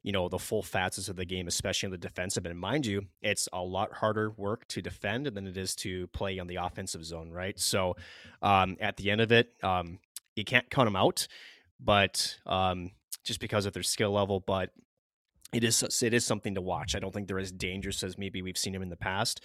[0.03, 2.45] you know, the full facets of the game, especially on the defensive.
[2.45, 6.37] And mind you, it's a lot harder work to defend than it is to play
[6.37, 7.57] on the offensive zone, right?
[7.57, 7.95] So
[8.41, 9.99] um, at the end of it, um,
[10.35, 11.27] you can't count them out,
[11.79, 12.91] but um,
[13.23, 14.41] just because of their skill level.
[14.41, 14.71] But
[15.53, 16.95] it is it is something to watch.
[16.95, 19.41] I don't think they're as dangerous as maybe we've seen them in the past.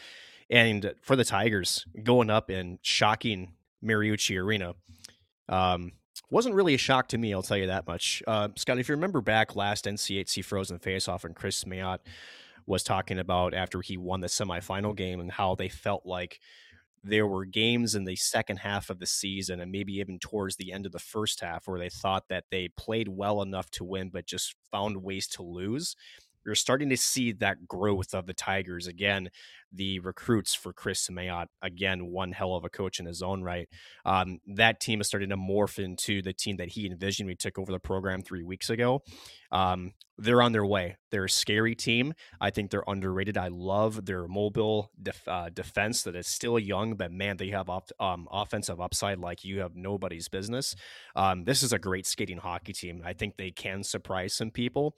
[0.51, 3.53] And for the Tigers, going up and shocking
[3.85, 4.75] Mariucci Arena
[5.49, 5.93] um,
[6.31, 7.33] wasn't really a shock to me.
[7.33, 8.23] I'll tell you that much.
[8.27, 12.01] Uh, Scott, if you remember back last NCHC Frozen Faceoff, and Kris Mayotte
[12.67, 16.41] was talking about after he won the semifinal game and how they felt like
[17.05, 20.73] there were games in the second half of the season and maybe even towards the
[20.73, 24.11] end of the first half where they thought that they played well enough to win,
[24.11, 25.97] but just found ways to lose.
[26.45, 29.31] You're starting to see that growth of the Tigers again.
[29.72, 33.68] The recruits for Kris Mayotte, again, one hell of a coach in his own right.
[34.04, 37.26] Um, that team is starting to morph into the team that he envisioned.
[37.26, 39.02] We took over the program three weeks ago.
[39.50, 40.96] Um, they're on their way.
[41.11, 42.14] They're a scary team.
[42.40, 43.37] I think they're underrated.
[43.37, 47.68] I love their mobile def, uh, defense that is still young, but man, they have
[47.68, 50.74] op- um, offensive upside like you have nobody's business.
[51.16, 53.02] Um, this is a great skating hockey team.
[53.04, 54.94] I think they can surprise some people.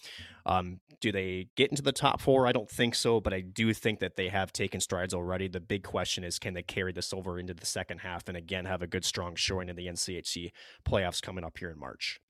[0.47, 2.47] Um, do they get into the top four?
[2.47, 5.49] I don't think so, but I do think that they have taken strides already.
[5.49, 8.65] The big question is can they carry this over into the second half and again
[8.65, 10.51] have a good, strong showing in the NCHC
[10.87, 12.21] playoffs coming up here in March?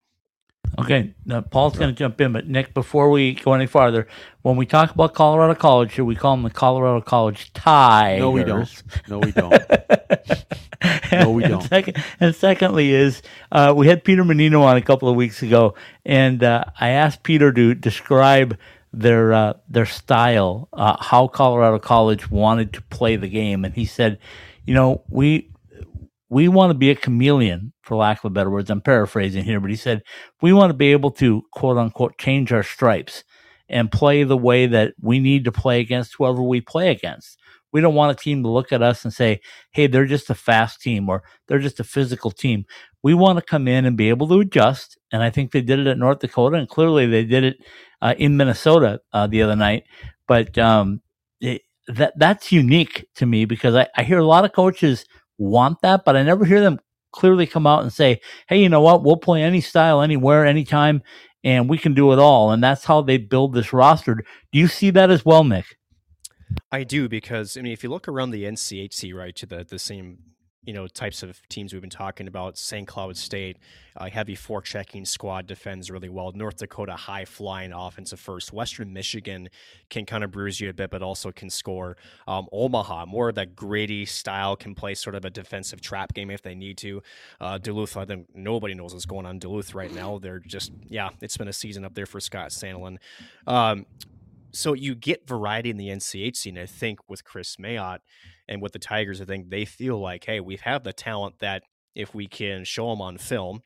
[0.78, 4.08] Okay, now Paul's going to jump in, but Nick, before we go any farther,
[4.42, 8.18] when we talk about Colorado College, should we call them the Colorado College Tigers?
[8.18, 8.82] No, we don't.
[9.08, 9.52] No, we don't.
[11.12, 11.62] no, we and don't.
[11.62, 15.74] Second, and secondly, is uh, we had Peter Mannino on a couple of weeks ago,
[16.04, 18.58] and uh, I asked Peter to describe
[18.98, 23.84] their uh, their style, uh, how Colorado College wanted to play the game, and he
[23.84, 24.18] said,
[24.64, 25.50] you know, we
[26.28, 28.70] we want to be a chameleon, for lack of better words.
[28.70, 30.02] I'm paraphrasing here, but he said,
[30.42, 33.24] we want to be able to quote unquote change our stripes
[33.68, 37.38] and play the way that we need to play against whoever we play against.
[37.72, 39.40] We don't want a team to look at us and say,
[39.72, 42.66] hey, they're just a fast team or they're just a physical team.
[43.02, 44.96] We want to come in and be able to adjust.
[45.12, 47.56] And I think they did it at North Dakota, and clearly they did it
[48.04, 49.84] uh, in Minnesota uh, the other night.
[50.28, 51.00] But um,
[51.40, 55.06] it, that that's unique to me because I, I hear a lot of coaches
[55.38, 56.78] want that, but I never hear them
[57.12, 59.02] clearly come out and say, hey, you know what?
[59.02, 61.02] We'll play any style, anywhere, anytime,
[61.42, 62.52] and we can do it all.
[62.52, 64.14] And that's how they build this roster.
[64.14, 65.76] Do you see that as well, Nick?
[66.70, 69.78] I do because I mean, if you look around the NCHC, right, to the the
[69.78, 70.18] same
[70.66, 72.56] you know types of teams we've been talking about.
[72.58, 72.86] St.
[72.86, 73.58] Cloud State,
[73.96, 76.32] uh, heavy forechecking squad defends really well.
[76.32, 78.52] North Dakota, high flying offensive first.
[78.52, 79.48] Western Michigan
[79.90, 81.96] can kind of bruise you a bit, but also can score.
[82.26, 86.30] Um, Omaha, more of that gritty style, can play sort of a defensive trap game
[86.30, 87.02] if they need to.
[87.40, 90.18] Uh, Duluth, I think nobody knows what's going on Duluth right now.
[90.18, 92.98] They're just yeah, it's been a season up there for Scott Sandelin.
[93.46, 93.86] Um,
[94.54, 97.98] so you get variety in the NCHC, and I think with Kris Mayotte
[98.48, 101.62] and with the Tigers, I think they feel like, hey, we have the talent that
[101.94, 103.60] if we can show them on film,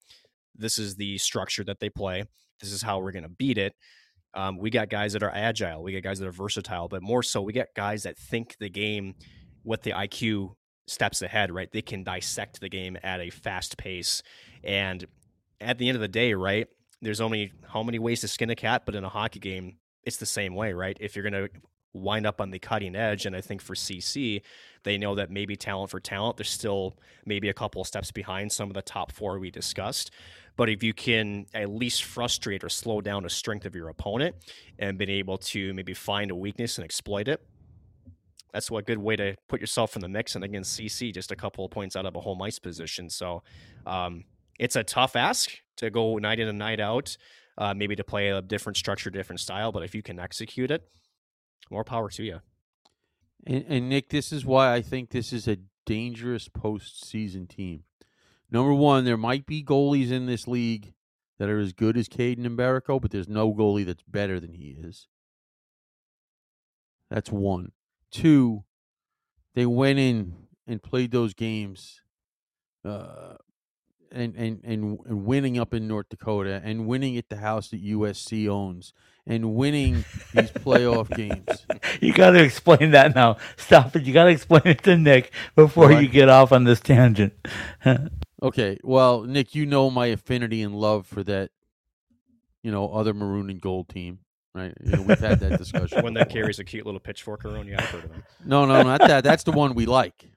[0.54, 2.24] this is the structure that they play.
[2.60, 3.74] This is how we're going to beat it.
[4.34, 5.82] Um, we got guys that are agile.
[5.82, 8.68] We got guys that are versatile, but more so, we got guys that think the
[8.68, 9.14] game
[9.64, 10.54] with the IQ
[10.86, 11.70] steps ahead, right?
[11.70, 14.22] They can dissect the game at a fast pace.
[14.64, 15.04] And
[15.60, 16.66] at the end of the day, right,
[17.02, 19.76] there's only how many ways to skin a cat, but in a hockey game,
[20.08, 20.96] it's the same way, right?
[21.00, 21.48] If you're going to
[21.92, 24.42] wind up on the cutting edge, and I think for CC,
[24.82, 28.50] they know that maybe talent for talent, they're still maybe a couple of steps behind
[28.50, 30.10] some of the top four we discussed.
[30.56, 34.34] But if you can at least frustrate or slow down the strength of your opponent
[34.78, 37.40] and been able to maybe find a weakness and exploit it,
[38.52, 40.34] that's a good way to put yourself in the mix.
[40.34, 43.08] And again, CC just a couple of points out of a home ice position.
[43.08, 43.42] So
[43.86, 44.24] um,
[44.58, 47.16] it's a tough ask to go night in and night out
[47.58, 49.72] uh, maybe to play a different structure, different style.
[49.72, 50.88] But if you can execute it,
[51.70, 52.40] more power to you.
[53.46, 57.82] And, and Nick, this is why I think this is a dangerous postseason team.
[58.50, 60.94] Number one, there might be goalies in this league
[61.38, 64.76] that are as good as Kaidan Mbereko, but there's no goalie that's better than he
[64.78, 65.06] is.
[67.10, 67.72] That's one.
[68.10, 68.64] Two,
[69.54, 70.34] they went in
[70.66, 72.02] and played those games
[72.84, 73.34] uh,
[74.12, 77.84] and, and, and, and winning up in North Dakota and winning at the house that
[77.84, 78.92] USC owns
[79.26, 80.04] and winning
[80.34, 81.64] these playoff games.
[82.00, 83.38] You got to explain that now.
[83.56, 84.04] Stop it.
[84.04, 86.02] You got to explain it to Nick before What?
[86.02, 87.32] you get off on this tangent.
[88.40, 91.50] Okay, well, Nick, you know my affinity and love for that,
[92.62, 94.20] you know, other maroon and gold team,
[94.54, 94.72] right?
[94.80, 96.02] You know, we've had that discussion.
[96.04, 97.66] One that carries a cute little pitchfork around.
[97.66, 98.22] Yeah, I've heard of them.
[98.44, 99.24] No, no, not that.
[99.24, 100.30] That's the one we like.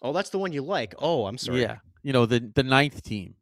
[0.00, 0.94] Oh, that's the one you like.
[0.98, 1.60] Oh, I'm sorry.
[1.60, 3.34] Yeah, you know the the ninth team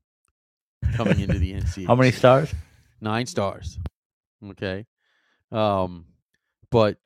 [0.95, 1.87] coming into the NCAA.
[1.89, 2.55] How many stars?
[3.03, 3.79] Nine stars.
[4.43, 4.87] Okay,
[5.51, 6.07] um,
[6.71, 6.97] but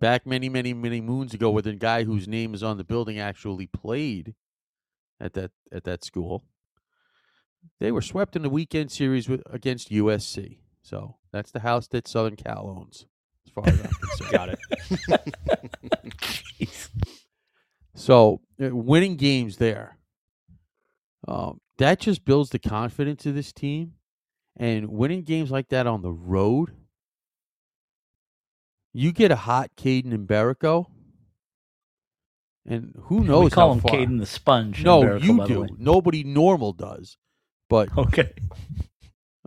[0.00, 3.18] back many, many, many moons ago, where the guy whose name is on the building
[3.18, 4.34] actually played
[5.18, 6.44] at that at that school,
[7.80, 10.58] they were swept in the weekend series with against USC.
[10.82, 13.06] So that's the house that Southern Cal owns,
[13.46, 14.32] as far as I'm concerned.
[14.32, 14.58] Got it.
[17.94, 19.98] So uh, winning games there,
[21.28, 23.94] um, that just builds the confidence of this team,
[24.56, 26.72] and winning games like that on the road,
[28.92, 30.86] you get a hot Kaidan Mbereko,
[32.66, 33.92] And who knows we call how him far.
[33.92, 34.84] Caden the Sponge.
[34.84, 35.68] No, you by the way.
[35.68, 35.76] do.
[35.78, 37.16] Nobody normal does.
[37.70, 38.32] But Okay.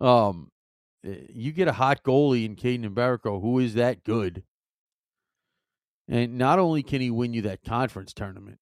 [0.01, 0.49] um,
[1.05, 4.43] eh, you get a hot goalie in Kaidan Mbereko who is that good.
[6.07, 8.59] And not only can he win you that conference tournament,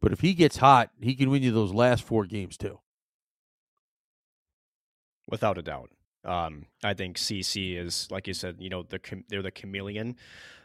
[0.00, 2.78] but if he gets hot, he can win you those last four games too.
[5.28, 5.90] without a doubt.
[6.24, 8.56] Um, I think CC is like you said.
[8.58, 10.16] You know, the they're the chameleon.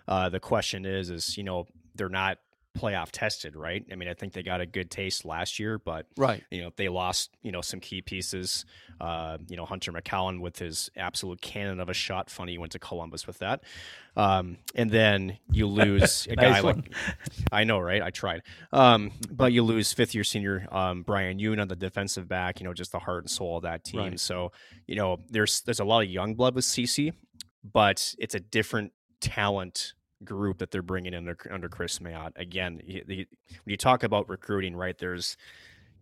[0.08, 2.40] Uh, the question is, is you know, they're not
[2.78, 3.86] playoff tested, right?
[3.92, 6.44] I mean, I think they got a good taste last year, but Right.
[6.52, 8.66] you know they lost you know some key pieces.
[9.00, 12.30] Uh, you know Hunter McKown with his absolute cannon of a shot.
[12.30, 13.64] Funny he went to Columbus with that.
[14.16, 16.94] Um, and then you lose a guy Nice like.
[17.52, 18.02] I know, right?
[18.02, 18.44] I tried.
[18.72, 22.60] Um, but you lose fifth year senior um, Bryan Yoon on the defensive back.
[22.60, 24.00] You know, just the heart and soul of that team.
[24.02, 24.20] Right.
[24.20, 24.52] So
[24.88, 27.12] you know, there's there's a lot of young blood with CC,
[27.64, 29.94] but it's a different talent
[30.24, 32.32] group that they're bringing in under, under Kris Mayotte.
[32.36, 33.28] Again, y- the,
[33.64, 34.98] when you talk about recruiting, right?
[34.98, 35.38] There's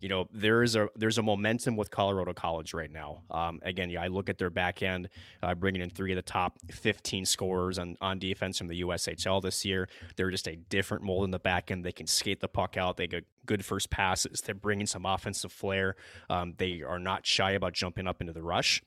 [0.00, 3.22] you know there is a there's a momentum with Colorado College right now.
[3.30, 5.08] Um, again, yeah, I look at their back end,
[5.42, 9.40] uh, bringing in three of the top 15 scorers on on defense from the USHL
[9.40, 9.88] this year.
[10.16, 11.84] They're just a different mold in the back end.
[11.84, 12.96] They can skate the puck out.
[12.98, 14.42] They get good first passes.
[14.42, 15.96] They're bringing some offensive flair.
[16.28, 18.82] Um, they are not shy about jumping up into the rush.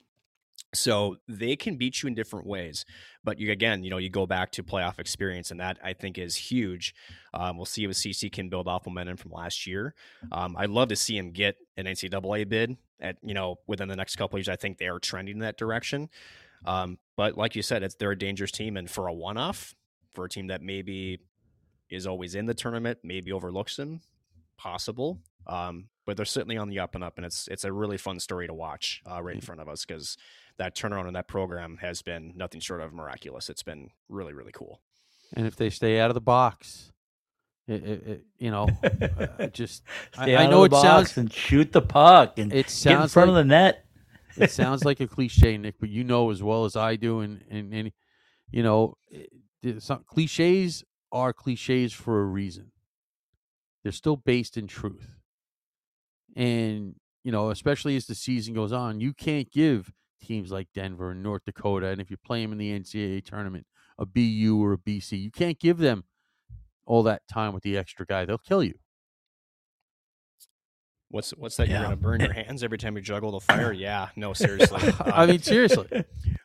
[0.73, 2.85] So they can beat you in different ways,
[3.23, 6.17] but you again, you know, you go back to playoff experience, and that I think
[6.17, 6.93] is huge.
[7.33, 9.95] Um, we'll see if CC can build off momentum from last year.
[10.31, 13.95] Um, I'd love to see him get an NCAA bid at you know within the
[13.95, 14.49] next couple of years.
[14.49, 16.09] I think they are trending in that direction.
[16.65, 19.73] Um, but like you said, it's they're a dangerous team, and for a one-off,
[20.11, 21.19] for a team that maybe
[21.89, 24.01] is always in the tournament, maybe overlooks them,
[24.57, 25.19] possible.
[25.45, 28.19] Um, but they're certainly on the up and up, and it's it's a really fun
[28.19, 30.17] story to watch uh, right in front of us because
[30.57, 33.49] that turnaround in that program has been nothing short of miraculous.
[33.49, 34.81] It's been really really cool.
[35.33, 36.91] And if they stay out of the box,
[37.67, 39.83] it, it, it, you know, uh, just
[40.17, 42.51] I- Stay I out know of the it box sounds- and shoot the puck and
[42.51, 43.85] it get in sounds front like of the net.
[44.37, 47.43] it sounds like a cliche, Nick, but you know as well as I do, and
[47.49, 47.91] and, and
[48.51, 48.95] you know,
[49.79, 52.71] some cliches are cliches for a reason.
[53.83, 55.17] They're still based in truth,
[56.35, 61.11] and you know, especially as the season goes on, you can't give teams like Denver
[61.11, 63.65] and North Dakota, and if you play them in the NCAA tournament,
[63.97, 66.03] a BU or a BC, you can't give them
[66.85, 68.25] all that time with the extra guy.
[68.25, 68.75] They'll kill you.
[71.09, 71.67] What's what's that?
[71.69, 71.75] Yeah.
[71.75, 73.71] You're gonna burn your hands every time you juggle the fire?
[73.71, 74.81] Yeah, no, seriously.
[74.99, 75.87] I Um, mean, seriously.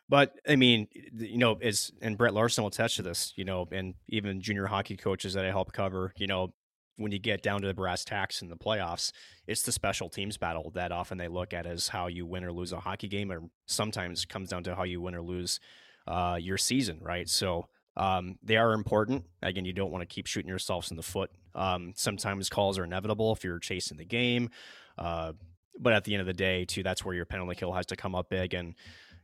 [0.09, 3.67] But I mean, you know, as and Brett Larson will attest to this, you know,
[3.71, 6.53] and even junior hockey coaches that I help cover, you know,
[6.97, 9.11] when you get down to the brass tacks in the playoffs,
[9.47, 12.51] it's the special teams battle that often they look at as how you win or
[12.51, 15.59] lose a hockey game, or sometimes comes down to how you win or lose
[16.07, 17.27] uh, your season, right?
[17.27, 19.25] So um, they are important.
[19.41, 21.31] Again, you don't want to keep shooting yourselves in the foot.
[21.55, 24.49] Um, sometimes calls are inevitable if you're chasing the game.
[24.97, 25.33] Uh,
[25.79, 27.95] but at the end of the day, too, that's where your penalty kill has to
[27.95, 28.53] come up big.
[28.53, 28.75] And,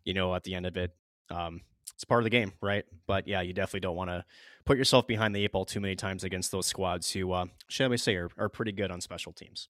[0.03, 0.91] you know, at the end of it,
[1.29, 1.61] um,
[1.99, 2.85] it's part of the game, right?
[3.07, 4.23] But yeah, you definitely don't want to
[4.63, 7.89] put yourself behind the eight ball too many times against those squads who, uh, shall
[7.89, 9.67] we say, are, are pretty good on special teams.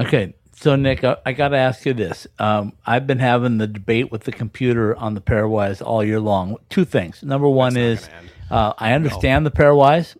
[0.00, 2.26] Okay, so Nick, I, I got to ask you this.
[2.38, 6.56] Um, I've been having the debate with the computer on the pairwise all year long.
[6.70, 7.22] Two things.
[7.22, 8.30] Number one is not gonna end.
[8.50, 10.16] uh, I understand the pairwise.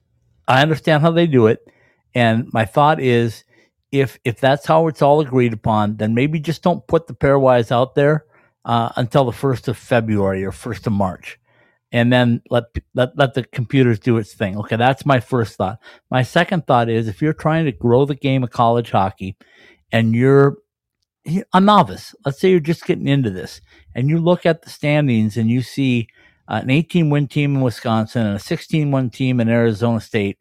[0.47, 1.67] I understand how they do it,
[2.15, 3.45] and my thought is,
[3.91, 7.73] if if that's how it's all agreed upon, then maybe just don't put the pairwise
[7.73, 8.27] out there
[8.65, 11.39] uh, until the first of February or first of March,
[11.93, 14.57] and then let let let the computers do its thing.
[14.59, 15.79] Okay, that's my first thought.
[16.11, 19.37] My second thought is, if you're trying to grow the game of college hockey,
[19.93, 20.59] and you're
[21.53, 23.61] a novice, let's say you're just getting into this,
[23.95, 26.09] and you look at the standings and you see
[26.49, 30.39] an 18 win team in Wisconsin and a 16 win team in Arizona State,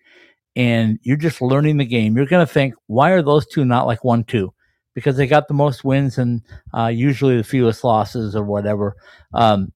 [0.55, 3.88] and you're just learning the game, you're going to think, why are those two not
[3.88, 4.53] like one, two?
[4.93, 6.41] Because they got the most wins and
[6.73, 8.95] uh, usually the fewest losses or whatever.
[9.33, 9.73] Um,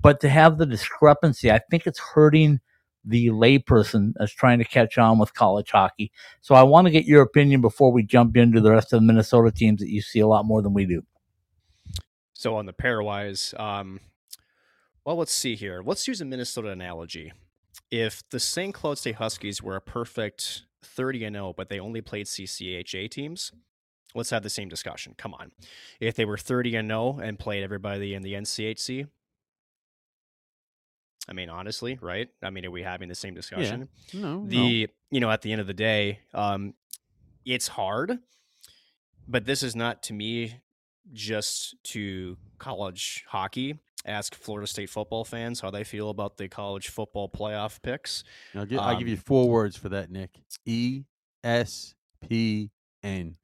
[0.00, 2.60] but to have the discrepancy, I think it's hurting
[3.04, 6.12] the layperson that's trying to catch on with college hockey.
[6.40, 9.06] So I want to get your opinion before we jump into the rest of the
[9.06, 11.02] Minnesota teams that you see a lot more than we do.
[12.34, 14.00] So on the pairwise, um,
[15.04, 15.82] well, let's see here.
[15.84, 17.32] Let's use a Minnesota analogy.
[17.90, 18.74] If the St.
[18.74, 23.52] Cloud State Huskies were a perfect 30 and 0, but they only played CCHA teams,
[24.14, 25.14] let's have the same discussion.
[25.16, 25.52] Come on.
[26.00, 29.06] If they were 30 and 0 and played everybody in the NCHC,
[31.28, 32.28] I mean, honestly, right?
[32.42, 33.88] I mean, are we having the same discussion?
[34.12, 34.46] No, no.
[34.48, 36.74] the you know at the end of the day um
[37.44, 38.18] it's hard
[39.26, 40.60] but this is not to me
[41.12, 46.88] just to college hockey ask Florida State football fans how they feel about the college
[46.88, 48.22] football playoff picks.
[48.54, 50.30] I'll, gi- I'll give Um, you four words for that, Nick.
[50.64, 51.02] E
[51.44, 51.94] S
[52.28, 52.70] P
[53.02, 53.36] N.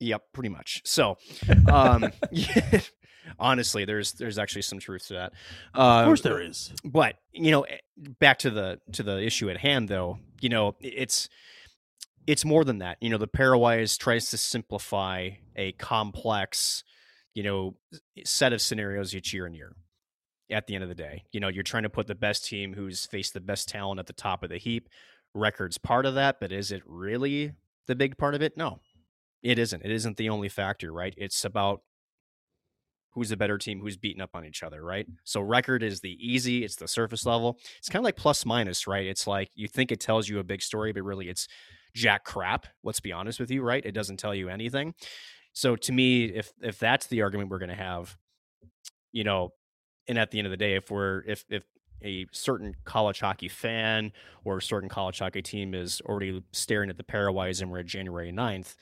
[0.00, 0.82] Yep, pretty much.
[0.84, 1.16] So,
[1.72, 2.80] um, yeah,
[3.38, 5.32] honestly, there's there's actually some truth to that.
[5.74, 6.72] Uh, Of course there is.
[6.84, 7.78] but you know eh,
[8.18, 11.28] back to the to the issue at hand though you know it's
[12.26, 16.84] it's more than that you know the pairwise tries to simplify a complex
[17.34, 17.76] you know
[18.24, 19.74] set of scenarios each year and year
[20.50, 22.74] at the end of the day you know you're trying to put the best team
[22.74, 24.88] who's faced the best talent at the top of the heap
[25.34, 27.52] records part of that but is it really
[27.86, 28.78] the big part of it no
[29.46, 31.80] it isn't it isn't the only factor right it's about
[33.16, 35.10] who's the better team, who's beating up on each other, right?
[35.10, 35.14] Mm.
[35.24, 37.58] So record is the easy, it's the surface level.
[37.78, 39.06] It's kind of like plus minus, right?
[39.06, 41.48] It's like you think it tells you a big story, but really it's
[41.94, 42.66] jack crap.
[42.84, 43.84] Let's be honest with you, right?
[43.84, 44.92] It doesn't tell you anything.
[45.54, 48.14] So to me, if if that's the argument we're going to have,
[49.12, 49.54] you know,
[50.06, 51.64] and at the end of the day, if we're if if
[52.02, 54.12] a certain college hockey fan
[54.44, 57.86] or a certain college hockey team is already staring at the pairwise and we're at
[57.86, 58.74] January 9th,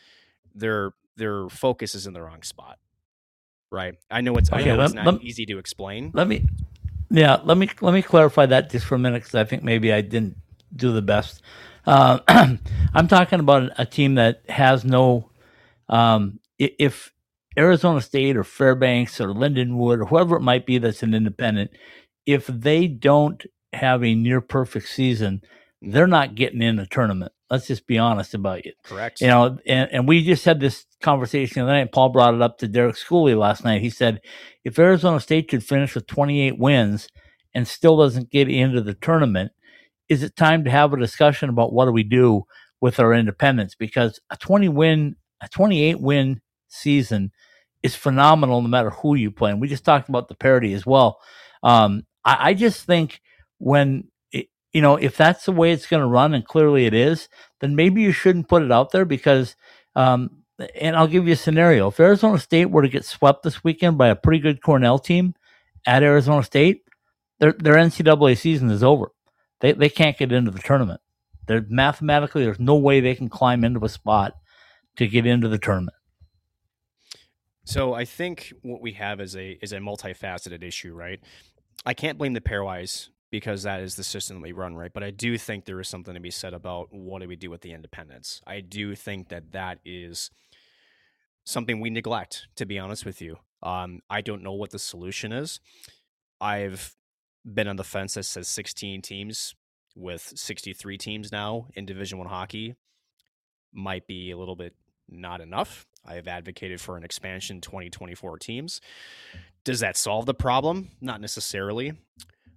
[0.55, 2.79] their their focus is in the wrong spot
[3.75, 3.97] right?
[4.11, 6.13] I know it's Okay, I know it's not let- easy to explain.
[6.15, 6.47] Let me,
[7.11, 9.93] yeah, let me let me clarify that just for a minute because I think maybe
[9.93, 10.37] I didn't
[10.75, 11.43] do the best.
[11.87, 12.21] Uh,
[12.95, 15.31] I'm talking about a team that has no,
[15.89, 17.13] um, if
[17.59, 21.71] Arizona State or Fairbanks or Lindenwood or whoever it might be that's an independent,
[22.27, 25.43] if they don't have a near perfect season,
[25.83, 27.33] they're not getting in the tournament.
[27.55, 28.75] Let's just be honest about it.
[28.83, 29.21] Correct.
[29.21, 31.93] You know, and, and we just had this conversation the other night.
[31.93, 33.81] Paul brought it up to Derek Schooley last night.
[33.81, 34.21] He said,
[34.65, 37.09] if Arizona State should finish with 28 wins
[37.55, 39.53] and still doesn't get into the tournament,
[40.09, 42.43] is it time to have a discussion about what do we do
[42.81, 43.77] with our independence?
[43.77, 47.31] Because a 20 win, a 28 win season
[47.85, 49.53] is phenomenal no matter who you play.
[49.53, 51.21] And we just talked about the parity as well.
[51.63, 53.21] Um, I, I just think
[53.59, 54.09] when
[54.75, 57.29] you know if that's the way it's going to run, and clearly it is,
[57.61, 59.57] then maybe you shouldn't put it out there because.
[59.97, 60.43] Um,
[60.81, 63.99] and I'll give you a scenario: if Arizona State were to get swept this weekend
[63.99, 65.35] by a pretty good Cornell team
[65.87, 66.83] at Arizona State,
[67.41, 69.11] their their NCAA season is over.
[69.61, 71.01] They they can't get into the tournament.
[71.47, 74.35] They're mathematically there's no way they can climb into a spot
[74.97, 75.97] to get into the tournament.
[77.65, 81.21] So I think what we have is a is a multifaceted issue, right?
[81.87, 84.93] I can't blame the pairwise because that is the system that we run, right?
[84.95, 87.51] But I do think there is something to be said about what do we do
[87.51, 88.41] with the independents.
[88.47, 90.31] I do think that that is
[91.43, 93.39] something we neglect, to be honest with you.
[93.61, 95.59] Um, I don't know what the solution is.
[96.41, 96.95] I've
[97.45, 99.57] been on the fence that says 16 teams
[99.97, 102.77] with 63 teams now in Division One hockey
[103.73, 104.77] might be a little bit
[105.09, 105.87] not enough.
[106.07, 108.81] I have advocated for an expansion 2024 teams.
[109.65, 110.93] Does that solve the problem?
[111.01, 111.95] Not necessarily.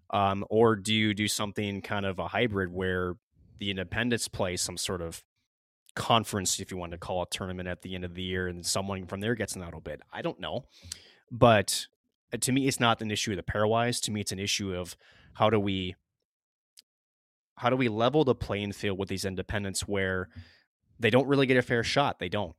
[0.10, 3.16] Um, or do you do something kind of a hybrid where
[3.60, 5.24] the independents play some sort of
[5.96, 8.66] conference, if you want to call it tournament at the end of the year, and
[8.66, 10.02] someone from there gets an auto bid?
[10.14, 10.66] I don't know.
[11.32, 11.88] But
[12.34, 14.02] uh, to me, it's not an issue of the pairwise.
[14.04, 14.96] To me, it's an issue of
[15.34, 15.96] how do we
[17.56, 20.30] how do we level the playing field with these independents where
[21.00, 22.20] they don't really get a fair shot.
[22.20, 22.56] They don't.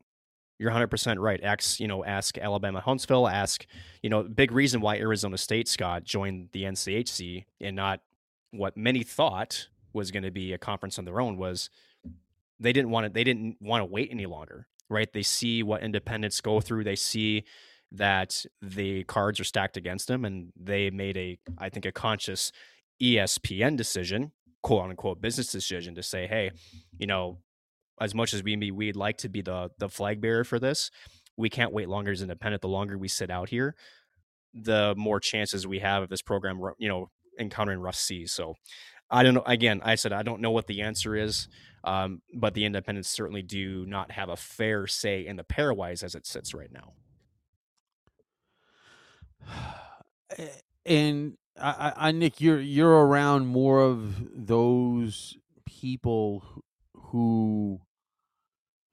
[0.58, 1.40] You're 100% right.
[1.42, 3.64] Ask, you know, ask Alabama Huntsville, ask,
[4.02, 8.00] you know, big reason why Arizona State Scott joined the NCHC and not
[8.50, 11.70] what many thought was going to be a conference on their own was
[12.60, 15.12] they didn't want to they didn't want to wait any longer, right?
[15.12, 17.44] They see what independents go through, they see
[17.92, 22.52] that the cards are stacked against them and they made a I think a conscious
[23.02, 24.32] ESPN decision,
[24.62, 26.50] quote unquote business decision to say, hey,
[26.98, 27.38] you know,
[28.00, 30.90] as much as we we'd like to be the the flag bearer for this,
[31.36, 32.62] we can't wait longer as independent.
[32.62, 33.74] The longer we sit out here,
[34.54, 38.32] the more chances we have of this program, you know, encountering rough seas.
[38.32, 38.54] So,
[39.10, 39.42] I don't know.
[39.46, 41.48] Again, I said I don't know what the answer is,
[41.84, 46.14] um, but the independents certainly do not have a fair say in the pairwise as
[46.14, 46.92] it sits right now.
[50.36, 50.46] Eh,
[50.84, 56.44] and I, I, I, Nick, you're you're around more of those people
[56.92, 57.80] who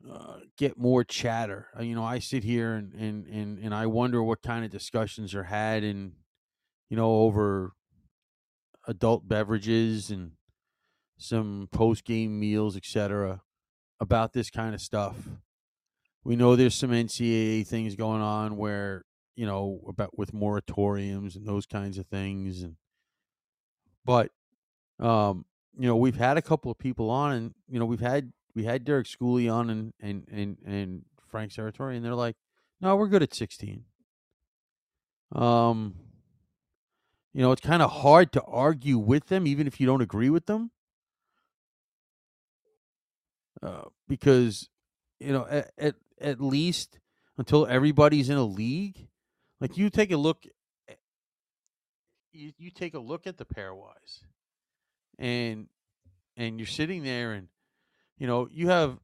[0.09, 1.67] uh, get more chatter.
[1.77, 4.71] Uh, You know, I sit here and, and and and I wonder what kind of
[4.71, 6.13] discussions are had in,
[6.89, 7.73] you know, over
[8.87, 10.33] adult beverages and
[11.17, 13.41] some post game meals, etc.
[13.99, 15.15] About this kind of stuff.
[16.23, 21.45] We know there's some NCAA things going on where you know about with moratoriums and
[21.47, 22.77] those kinds of things and
[24.05, 24.31] but
[24.99, 25.45] um
[25.77, 28.63] you know we've had a couple of people on and you know we've had we
[28.63, 32.35] had Derek Schooley on and and and, and Frank Serratore and they're like
[32.81, 33.83] no we're good at 16
[35.33, 35.95] um
[37.35, 40.29] you know, it's kind of hard to argue with them, even if you don't agree
[40.29, 40.71] with them,
[43.61, 44.69] uh, because
[45.19, 46.97] you know, at, at at least
[47.37, 49.09] until everybody's in a league,
[49.59, 50.45] like you take a look,
[52.31, 54.21] you you take a look at the pairwise,
[55.19, 55.67] and
[56.37, 57.49] and you're sitting there, and
[58.17, 58.97] you know, you have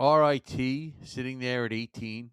[0.00, 2.30] RIT sitting there at 18.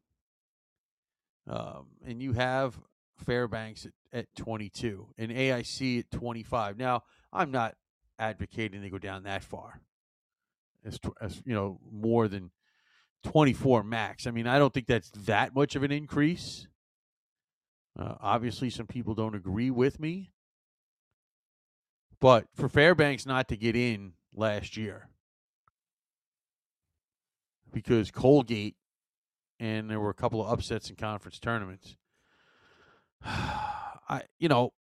[1.50, 2.78] Um, and you have
[3.26, 6.78] Fairbanks at, at 22 and AIC at 25.
[6.78, 7.76] Now, I'm not
[8.20, 9.82] advocating they go down that far.
[10.86, 12.52] As, as you know, more than
[13.24, 14.28] 24 max.
[14.28, 16.68] I mean, I don't think that's that much of an increase.
[17.98, 20.32] Uh, obviously, some people don't agree with me.
[22.20, 25.10] But for Fairbanks not to get in last year,
[27.72, 28.76] because Colgate
[29.60, 31.96] and there were a couple of upsets in conference tournaments.
[33.26, 34.74] I you know,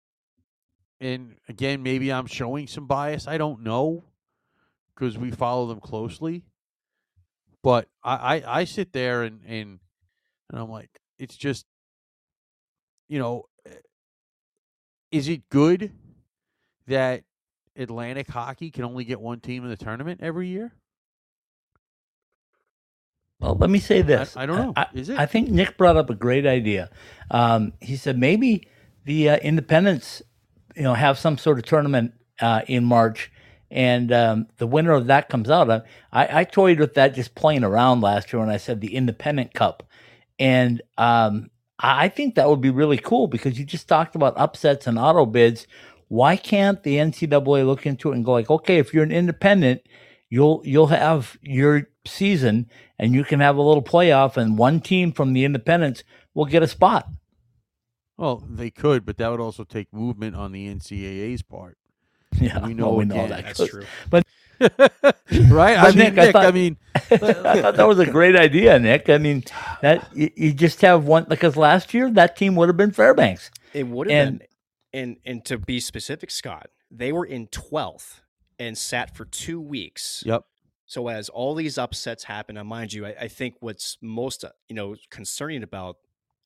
[1.00, 3.26] and again maybe I'm showing some bias.
[3.26, 4.04] I don't know
[4.94, 6.44] because we follow them closely.
[7.62, 9.80] But I, I, I sit there and, and
[10.50, 11.66] and I'm like, it's just
[13.08, 13.70] you know, eh,
[15.10, 15.92] is it good
[16.86, 17.24] that
[17.76, 20.72] Atlantic hockey can only get one team in the tournament every year?
[23.40, 24.36] Well, let me say this.
[24.36, 24.72] I, I don't know.
[24.76, 25.18] I, Is it?
[25.18, 26.90] I think Nick brought up a great idea.
[27.30, 28.68] Um, he said maybe
[29.04, 30.22] the uh, independents,
[30.74, 33.30] you know, have some sort of tournament uh, in March,
[33.70, 35.70] and um, the winner of that comes out.
[36.12, 39.52] I, I toyed with that just playing around last year when I said the Independent
[39.52, 39.82] Cup,
[40.38, 44.86] and um, I think that would be really cool because you just talked about upsets
[44.86, 45.66] and auto bids.
[46.08, 49.82] Why can't the NCAA look into it and go like, okay, if you're an independent,
[50.30, 52.68] you'll you'll have your season
[52.98, 56.02] and you can have a little playoff and one team from the independents
[56.34, 57.08] will get a spot.
[58.16, 61.76] Well, they could, but that would also take movement on the NCAA's part.
[62.40, 63.44] Yeah, we know well, we know that.
[63.44, 63.84] That's true.
[65.48, 65.76] right?
[65.78, 67.00] I But mean, Nick, I Nick, I, thought- mean, I
[67.60, 69.08] thought that was a great idea, Nick.
[69.10, 69.44] I mean,
[69.82, 73.50] that you, you just have one because last year that team would have been Fairbanks.
[73.74, 74.48] It would have And- been.
[74.92, 78.22] And and to be specific, Scott, they were in twelfth
[78.58, 80.22] and sat for two weeks.
[80.26, 80.42] yep.
[80.88, 84.50] So as all these upsets happen, and mind you, I, I think what's most uh,
[84.68, 85.96] you know concerning about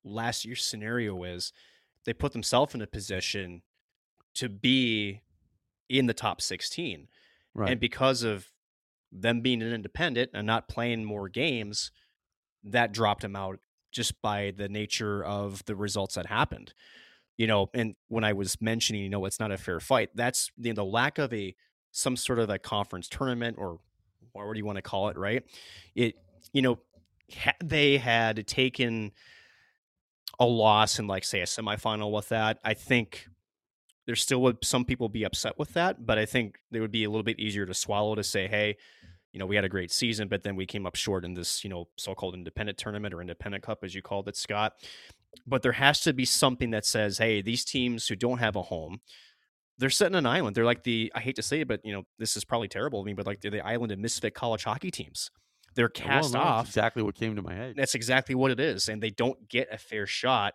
[0.02, 1.52] last year's scenario is
[2.06, 3.62] they put themselves in a position
[4.34, 5.20] to be
[5.88, 7.08] in the top 16
[7.52, 7.72] Right.
[7.72, 8.46] and because of
[9.12, 11.90] them being an independent and not playing more games
[12.62, 13.58] that dropped them out
[13.90, 16.72] just by the nature of the results that happened
[17.36, 20.52] you know and when i was mentioning you know it's not a fair fight that's
[20.56, 21.54] the, the lack of a
[21.92, 23.78] some sort of a conference tournament or
[24.32, 25.44] whatever you want to call it right?
[25.94, 26.16] It
[26.52, 26.78] you know
[27.32, 29.12] had they had taken
[30.38, 32.58] a loss in like say a semifinal with that.
[32.64, 33.28] I think
[34.06, 37.04] there still would some people be upset with that but i think it would be
[37.04, 38.76] a little bit easier to swallow to say hey
[39.32, 41.62] you know we had a great season but then we came up short in this
[41.62, 44.74] you know so-called independent tournament or independent cup as you called it scott.
[45.46, 48.62] But there has to be something that says hey these teams who don't have a
[48.62, 49.00] home
[49.80, 52.04] they're setting an island they're like the i hate to say it but you know
[52.18, 54.90] this is probably terrible of me but like they're the island of misfit college hockey
[54.90, 55.30] teams
[55.74, 57.76] they're Well, cast no, that's off exactly what came to my head.
[57.76, 60.54] that's exactly what it is and they don't get a fair shot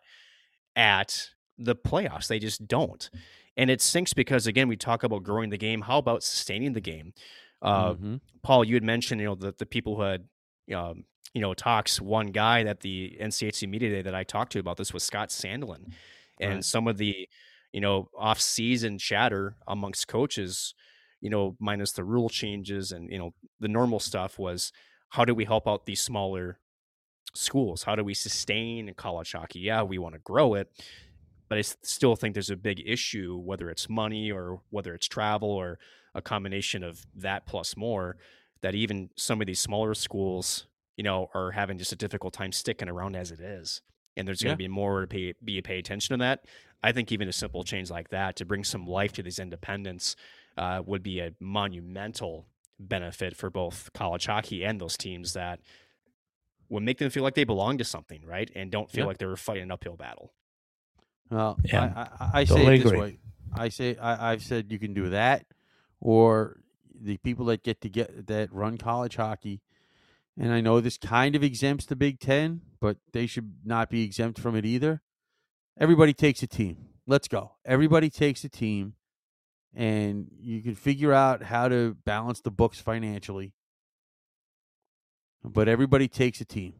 [0.75, 3.09] at the playoffs they just don't
[3.57, 6.81] and it sinks because again we talk about growing the game how about sustaining the
[6.81, 7.13] game
[7.61, 8.19] uh, Mhm.
[8.43, 10.27] paul you had mentioned you know the, the people who had
[10.73, 14.59] um, you know talks one guy that the nchc media day that i talked to
[14.59, 15.85] about this was scott sandelin
[16.39, 16.65] and Right.
[16.65, 17.27] some of the
[17.75, 20.73] you know off-season chatter amongst coaches
[21.19, 24.71] you know minus the rule changes and you know the normal stuff was
[25.09, 26.59] how do we help out these smaller
[27.33, 27.83] schools?
[27.83, 29.59] How do we sustain college hockey?
[29.59, 30.69] Yeah we want to grow it
[31.49, 35.49] but I still think there's a big issue whether it's money or whether it's travel
[35.49, 35.77] or
[36.15, 38.15] a combination of that plus more
[38.61, 42.53] that even some of these smaller schools you know are having just a difficult time
[42.53, 43.81] sticking around as it is
[44.17, 44.53] and there's going Yeah.
[44.53, 46.45] to be more to pay, be pay attention to that
[46.83, 50.15] i think even a simple change like that to bring some life to these independents
[50.57, 52.47] uh, would be a monumental
[52.79, 55.59] benefit for both college hockey and those teams that
[56.69, 59.07] would make them feel like they belong to something right and don't feel Yeah.
[59.07, 60.33] like they're fighting an uphill battle
[61.29, 62.99] Well, Yeah, I, I, I say totally it this agree.
[62.99, 63.19] way.
[63.53, 65.45] I say I, I've said you can do that,
[66.01, 66.59] or
[66.93, 69.61] the people that get to get that run college hockey.
[70.37, 74.03] And I know this kind of exempts the Big Ten, but they should not be
[74.03, 75.01] exempt from it either.
[75.79, 76.89] Everybody takes a team.
[77.07, 77.53] Let's go.
[77.65, 78.93] Everybody takes a team,
[79.73, 83.53] and you can figure out how to balance the books financially.
[85.43, 86.73] But everybody takes a team.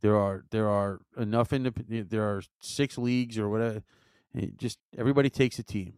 [0.00, 2.10] There are there are enough independent.
[2.10, 3.82] There are six leagues or whatever,
[4.36, 5.94] eh, just everybody takes a team.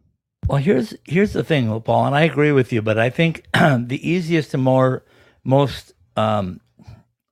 [0.47, 3.99] Well, here's here's the thing, Paul, and I agree with you, but I think the
[4.01, 5.03] easiest and more
[5.43, 6.59] most um,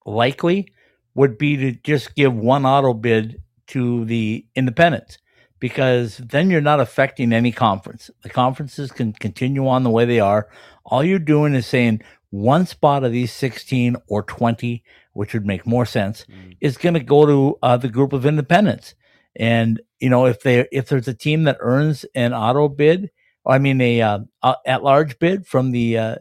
[0.05, 0.67] likely
[1.15, 5.17] would be to just give one auto bid to the independents
[5.59, 8.09] because then you're not affecting any conference.
[8.21, 10.47] The conferences can continue on the way they are.
[10.85, 14.83] All you're doing is saying one spot of these 16 or 20,
[15.13, 16.55] which would make more sense, mm.
[16.61, 18.95] is going to go to uh, the group of independents.
[19.35, 23.11] And you know, if they if there's a team that earns an auto bid,
[23.45, 24.19] I mean a uh,
[24.65, 26.15] at large bid from the uh,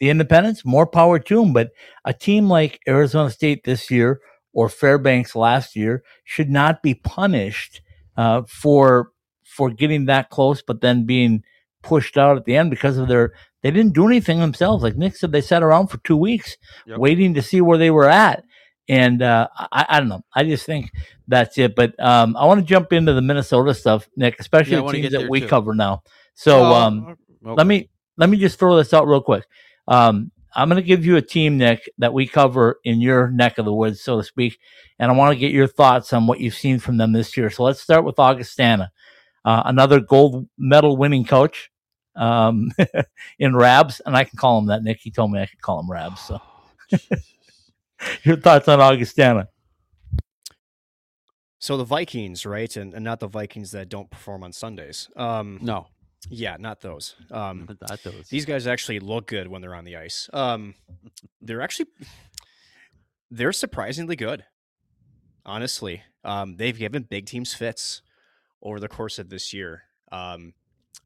[0.00, 1.52] the independents, more power to them.
[1.52, 1.70] But
[2.04, 4.20] a team like Arizona State this year
[4.52, 7.80] or Fairbanks last year should not be punished
[8.16, 9.12] uh, for
[9.44, 11.42] for getting that close, but then being
[11.82, 13.32] pushed out at the end because of their
[13.62, 14.82] they didn't do anything themselves.
[14.82, 16.98] Like Nick said, they sat around for two weeks yep.
[16.98, 18.44] waiting to see where they were at.
[18.88, 20.22] And uh, I, I, don't know.
[20.34, 20.90] I just think
[21.26, 21.74] that's it.
[21.74, 25.12] But um, I want to jump into the Minnesota stuff, Nick, especially yeah, the teams
[25.12, 25.48] that we too.
[25.48, 26.02] cover now.
[26.34, 27.54] So um, okay.
[27.54, 29.44] let me let me just throw this out real quick.
[29.88, 33.58] Um, I'm going to give you a team, Nick, that we cover in your neck
[33.58, 34.58] of the woods, so to speak,
[34.98, 37.50] and I want to get your thoughts on what you've seen from them this year.
[37.50, 38.90] So let's start with Augustana,
[39.44, 41.70] uh, another gold medal winning coach
[42.16, 42.70] um,
[43.38, 44.82] in Rabs, and I can call him that.
[44.82, 46.20] Nick, he told me I could call him Rabs.
[46.20, 46.40] So,
[48.22, 49.48] your thoughts on Augustana?
[51.60, 55.08] So the Vikings, right, and, and not the Vikings that don't perform on Sundays.
[55.16, 55.88] Um, no,
[56.28, 57.14] yeah, not those.
[57.30, 58.28] Um, not those.
[58.28, 60.28] These guys actually look good when they're on the ice.
[60.32, 60.74] Um,
[61.40, 61.86] they're actually
[63.30, 64.44] they're surprisingly good.
[65.44, 68.02] Honestly, um, they've given big teams fits
[68.62, 69.84] over the course of this year.
[70.10, 70.54] Um,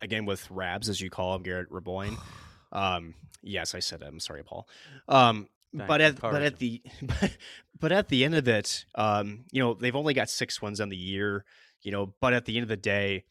[0.01, 2.17] again, with Rabs as you call him, Garrett Raboin.
[2.75, 4.09] Um, yes, I said it.
[4.09, 4.67] I'm sorry, Paul.
[5.07, 7.37] Um, but at but at the but,
[7.79, 10.89] but at the end of it, um, you know, they've only got six wins on
[10.89, 11.45] the year.
[11.83, 13.25] You know, but at the end of the day,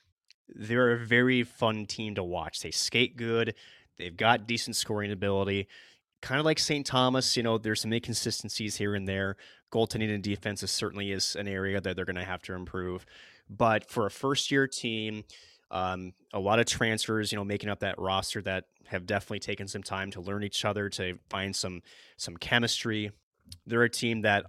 [0.55, 2.61] they're a very fun team to watch.
[2.61, 3.55] They skate good.
[3.97, 5.67] They've got decent scoring ability.
[6.21, 6.85] Kind of like St.
[6.85, 9.37] Thomas, you know, there's some inconsistencies here and there.
[9.71, 13.05] Goaltending and defense is certainly is an area that they're going to have to improve.
[13.49, 15.23] But for a first year team,
[15.71, 19.67] um, a lot of transfers, you know, making up that roster that have definitely taken
[19.67, 21.81] some time to learn each other, to find some
[22.17, 23.11] some chemistry.
[23.65, 24.45] They're a team that,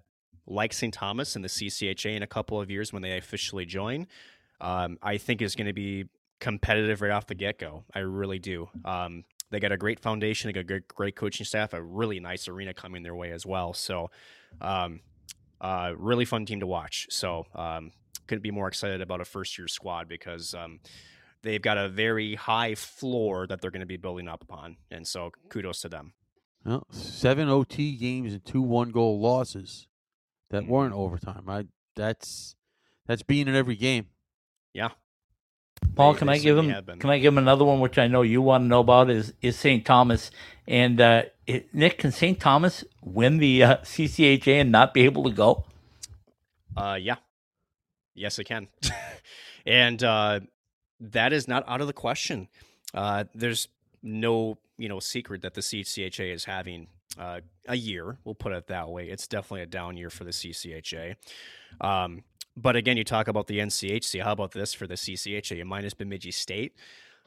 [0.46, 0.92] like St.
[0.92, 4.08] Thomas and the CCHA in a couple of years when they officially join,
[4.62, 6.06] um, I think is going to be
[6.40, 7.84] competitive right off the get go.
[7.94, 8.68] I really do.
[8.84, 12.20] Um, they got a great foundation, they got a great, great coaching staff, a really
[12.20, 13.74] nice arena coming their way as well.
[13.74, 14.10] So,
[14.60, 15.00] um,
[15.60, 17.06] uh, really fun team to watch.
[17.10, 17.92] So, um,
[18.26, 20.80] couldn't be more excited about a first year squad because um,
[21.42, 24.78] they've got a very high floor that they're going to be building up upon.
[24.90, 26.14] And so, kudos to them.
[26.64, 29.86] Well, seven OT games and two one goal losses
[30.50, 30.72] that mm-hmm.
[30.72, 31.44] weren't overtime.
[31.48, 32.54] I that's
[33.06, 34.06] that's being in every game.
[34.74, 34.90] Yeah.
[35.94, 36.72] Paul, can I give him?
[36.98, 39.10] Can I give him another one, which I know you want to know about?
[39.10, 39.84] Is is St.
[39.84, 40.30] Thomas
[40.66, 41.98] and uh, it, Nick?
[41.98, 42.40] Can St.
[42.40, 45.64] Thomas win the uh, CCHA and not be able to go?
[46.76, 47.16] Uh, yeah,
[48.14, 48.68] yes, it can,
[49.66, 50.40] and uh,
[51.00, 52.48] that is not out of the question.
[52.94, 53.68] Uh, there's
[54.02, 56.86] no you know secret that the CCHA is having
[57.18, 58.16] uh, a year.
[58.24, 59.08] We'll put it that way.
[59.08, 61.16] It's definitely a down year for the CCHA.
[61.80, 62.24] Um,
[62.56, 64.22] but again, you talk about the NCHC.
[64.22, 65.64] How about this for the CCHA?
[65.64, 66.74] Minus Bemidji State,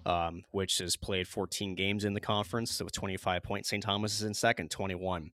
[0.05, 3.69] um, which has played 14 games in the conference with 25 points.
[3.69, 3.83] St.
[3.83, 5.31] Thomas is in second, 21.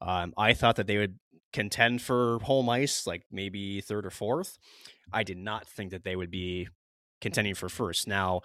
[0.00, 1.18] Um, I thought that they would
[1.52, 4.58] contend for home ice, like maybe third or fourth.
[5.12, 6.68] I did not think that they would be
[7.20, 8.06] contending for first.
[8.08, 8.42] Now,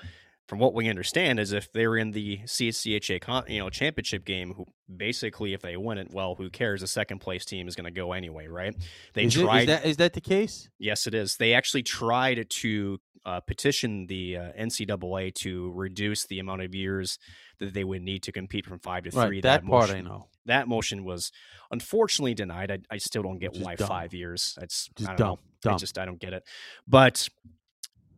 [0.48, 4.66] from what we understand, is if they're in the CCHA you know championship game, who
[4.95, 6.82] basically if they win it, well, who cares?
[6.82, 8.76] The second place team is going to go anyway, right?
[9.14, 9.58] They is tried.
[9.58, 10.70] It, is, that, is that the case?
[10.80, 11.36] Yes, it is.
[11.36, 17.20] They actually tried to uh, petition the uh, NCAA to reduce the amount of years
[17.60, 19.41] that they would need to compete from five to right, three.
[19.41, 20.28] That, that part motion, I know.
[20.45, 21.34] That motion was
[21.70, 22.72] unfortunately denied.
[22.72, 23.89] I, I still don't get just why dumb.
[23.89, 24.58] five years.
[24.62, 25.28] It's just I don't dumb.
[25.28, 25.39] know.
[25.62, 25.74] Dumb.
[25.74, 26.43] I just I don't get it.
[26.88, 27.28] But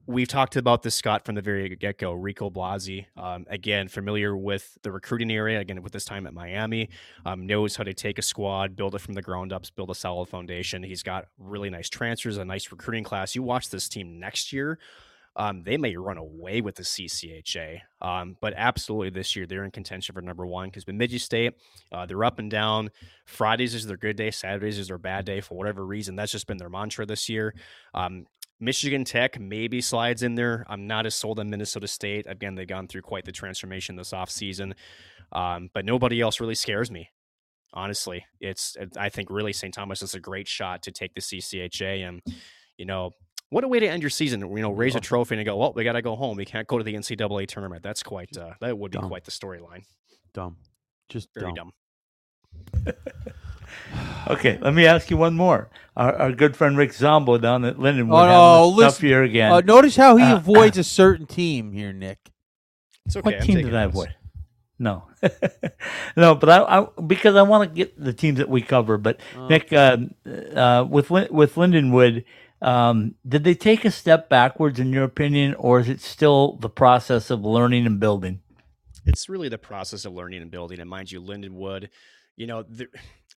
[0.09, 2.13] we've talked about this Scott from the very get go.
[2.13, 6.89] Rico Blasi, um, again, familiar with the recruiting area, again, with this time at Miami,
[7.27, 9.95] um, knows how to take a squad, build it from the ground ups, build a
[9.95, 10.81] solid foundation.
[10.81, 13.35] He's got really nice transfers, a nice recruiting class.
[13.35, 14.79] You watch this team next year.
[15.35, 19.71] Um, they may run away with the CCHA, um, but absolutely this year they're in
[19.71, 21.53] contention for number one because Bemidji State,
[21.91, 22.89] uh, they're up and down.
[23.25, 26.15] Fridays is their good day, Saturdays is their bad day for whatever reason.
[26.15, 27.53] That's just been their mantra this year.
[28.59, 30.65] Michigan Tech maybe slides in there.
[30.67, 32.25] I'm not as sold on Minnesota State.
[32.27, 34.73] Again, they've gone through quite the transformation this offseason.
[35.31, 37.09] Um, but nobody else really scares me.
[37.73, 39.73] Honestly, it's I think really St.
[39.73, 42.19] Thomas is a great shot to take the CCHA, and
[42.77, 43.11] you know
[43.51, 44.39] what a way to end your season.
[44.41, 46.35] You know, raise a trophy and go, well, we got to go home.
[46.35, 47.83] We can't go to the NCAA tournament.
[47.83, 49.07] That's quite, uh, that would be Dumb.
[49.07, 49.83] quite the storyline.
[50.33, 50.57] Dumb.
[51.09, 51.71] Just Very dumb.
[52.85, 52.93] dumb.
[54.29, 55.69] Okay, let me ask you one more.
[55.97, 59.07] Our, our good friend Rick Zombo down at Lindenwood Oh, no, a tough listen.
[59.07, 59.51] year again.
[59.51, 62.19] Uh, notice how he Uh, avoids a certain team here, Nick.
[63.05, 63.25] It's okay.
[63.25, 64.13] what I'm team taking did I avoid?
[64.77, 65.03] No,
[66.15, 68.97] no, but I, I because I want to get the teams that we cover.
[68.97, 69.47] But Oh.
[69.47, 69.97] Nick, uh,
[70.55, 72.23] uh, with with Lindenwood,
[72.61, 76.69] um, did they take a step backwards in your opinion, or is it still the
[76.69, 78.41] process of learning and building?
[79.05, 80.79] it's really the process of learning and building.
[80.79, 81.89] And mind you, Lindenwood,
[82.37, 82.87] you know, they're,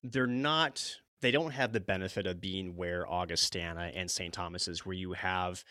[0.03, 4.33] they're not, they don't have the benefit of being where Augustana and St.
[4.33, 5.65] Thomas is, where you have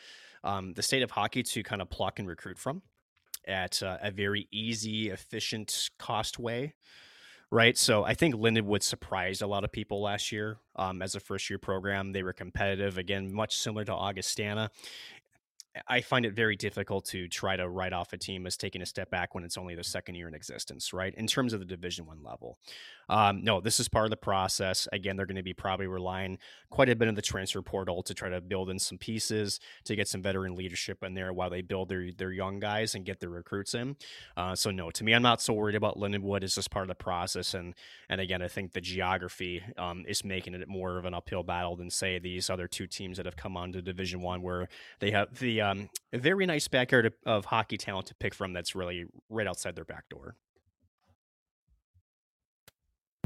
[0.44, 2.82] um, the state of hockey to kind of pluck and recruit from
[3.48, 6.74] at uh, a very easy, efficient cost way.
[7.54, 7.78] Right.
[7.78, 11.50] So I think Lindenwood surprised a lot of people last year um, as a first
[11.50, 12.14] year program.
[12.14, 14.72] They were competitive, again, much similar to Augustana.
[15.88, 18.86] I find it very difficult to try to write off a team as taking a
[18.86, 21.14] step back when it's only their second year in existence, right?
[21.16, 22.58] In terms of the Division One level,
[23.08, 24.88] um, no, this is part of the process.
[24.92, 28.14] Again, they're going to be probably relying quite a bit on the transfer portal to
[28.14, 31.62] try to build in some pieces to get some veteran leadership in there while they
[31.62, 33.96] build their their young guys and get their recruits in.
[34.36, 36.44] Uh, so no, to me, I'm not so worried about Lindenwood.
[36.44, 37.76] It's just part of the process, and
[38.10, 41.78] and again, I think the geography um, is making it more of an uphill battle
[41.78, 44.68] than say these other two teams that have come on to Division One, where
[45.00, 48.53] they have the um, a very nice backyard of, of hockey talent to pick from.
[48.53, 50.36] That's really right outside their back door.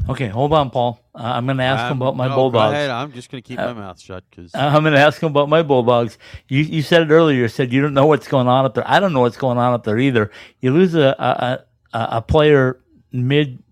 [0.08, 1.00] Okay, hold on, Paul.
[1.14, 2.72] Uh, I'm going to ask him Um, about my no, Go Bulldogs.
[2.74, 2.90] ahead.
[2.90, 5.30] I'm just going to keep Uh, my mouth shut because I'm going to ask him
[5.30, 6.16] about my Bulldogs.
[6.48, 7.40] You you said it earlier.
[7.42, 8.88] You said you don't know what's going on up there.
[8.88, 10.30] I don't know what's going on up there either.
[10.60, 11.64] You lose a a,
[11.98, 12.80] a, a player
[13.10, 13.62] mid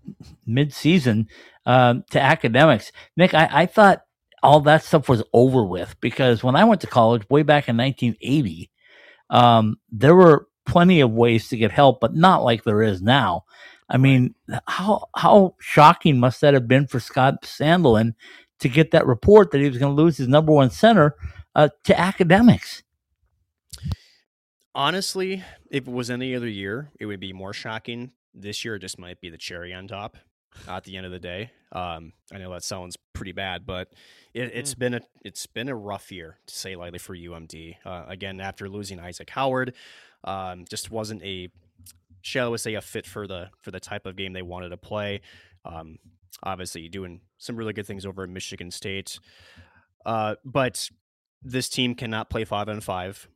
[0.45, 1.29] mid season
[1.65, 2.91] um, to academics.
[3.15, 4.03] Nick, I, I thought
[4.45, 7.75] all that stuff was over with because when I went to college way back in
[7.77, 8.69] 1980,
[9.31, 13.45] um, there were plenty of ways to get help, but not like there is now.
[13.89, 14.35] I mean,
[14.67, 18.13] how how shocking must that have been for Scott Sandelin
[18.59, 21.15] to get that report that he was going to lose his number one center
[21.55, 22.83] uh, to academics?
[24.75, 28.11] Honestly, if it was any other year, it would be more shocking.
[28.33, 30.17] This year, it just might be the cherry on top.
[30.67, 33.89] At the end of the day, um, I know that sounds pretty bad, but
[34.33, 37.75] it, it's been a it's been a rough year to say lightly for UMD.
[37.85, 39.73] Uh, again, after losing Isaac Howard,
[40.23, 41.49] um, just wasn't a
[42.21, 44.77] shall we say a fit for the for the type of game they wanted to
[44.77, 45.21] play.
[45.63, 45.97] Um,
[46.43, 49.19] obviously, doing some really good things over at Michigan State,
[50.05, 50.89] uh, but
[51.41, 53.27] this team cannot play five on five.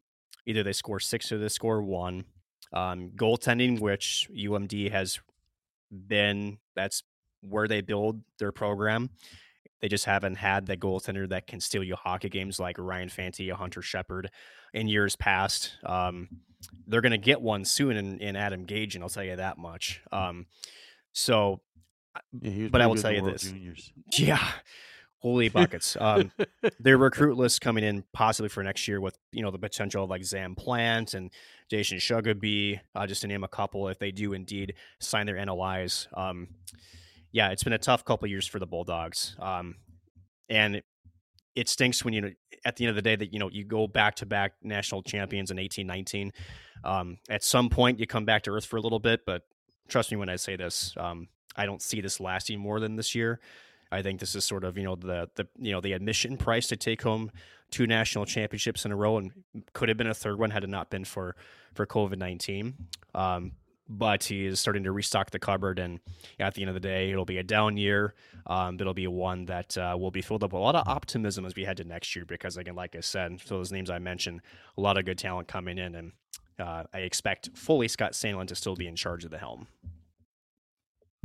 [0.45, 2.26] Either they score six or they score one.
[2.74, 5.20] Um, goaltending, which UMD has
[5.91, 7.03] been, that's
[7.42, 9.10] where they build their program.
[9.82, 13.50] They just haven't had that goaltender that can steal you hockey games like Ryan Fanti,
[13.50, 14.30] a Hunter Shepard
[14.74, 15.78] in years past.
[15.86, 16.28] Um,
[16.88, 19.58] they're going to get one soon in, in Adam Gage, and I'll tell you that
[19.58, 20.02] much.
[20.12, 20.48] Um,
[21.14, 21.62] so,
[22.42, 23.44] yeah, but I will tell you this.
[23.44, 23.94] Juniors.
[24.18, 24.46] yeah,
[25.20, 25.96] holy buckets.
[26.00, 26.32] Um,
[26.80, 30.10] their recruit list coming in possibly for next year with you know the potential of
[30.10, 31.32] like Zam Plante and
[31.72, 36.08] Jayson Shaugabay, uh, just to name a couple, if they do indeed sign their NOIs.
[36.14, 36.50] Um,
[37.32, 39.75] yeah, it's been a tough couple years for the Bulldogs, um,
[40.49, 40.86] and it,
[41.55, 42.32] it stinks when you know
[42.65, 45.03] at the end of the day that you know you go back to back national
[45.03, 46.32] champions in eighteen nineteen.
[46.84, 49.43] Um, at some point, you come back to earth for a little bit, but
[49.88, 53.13] trust me when I say this, um, I don't see this lasting more than this
[53.13, 53.39] year.
[53.91, 56.67] I think this is sort of you know the the you know the admission price
[56.67, 57.32] to take home
[57.71, 59.32] two national championships in a row, and
[59.73, 61.36] could have been a third one had it not been for
[61.73, 62.88] for COVID nineteen.
[63.13, 63.53] Um,
[63.90, 66.00] but he is starting to restock the cupboard, and
[66.40, 68.14] at the end of the day, it'll be a down year.
[68.46, 70.88] Um, but it'll be one that uh, will be filled up with a lot of
[70.88, 73.90] optimism as we head to next year, because again, like I said, for those names
[73.90, 74.42] I mentioned,
[74.78, 76.12] a lot of good talent coming in, and
[76.60, 79.68] uh, I expect fully Scott Sandelin to still be in charge of the helm.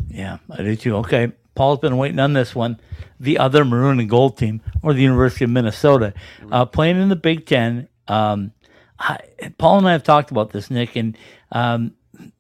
[0.09, 0.97] Yeah, I do too.
[0.97, 1.33] Okay.
[1.55, 2.81] Paul's been waiting on this one.
[3.21, 6.13] The other maroon and gold team, or the University of Minnesota,
[6.51, 7.89] uh, playing in the Big Ten.
[8.09, 8.53] Um,
[8.99, 9.19] I,
[9.57, 11.17] Paul and I have talked about this, Nick, and
[11.53, 11.95] um,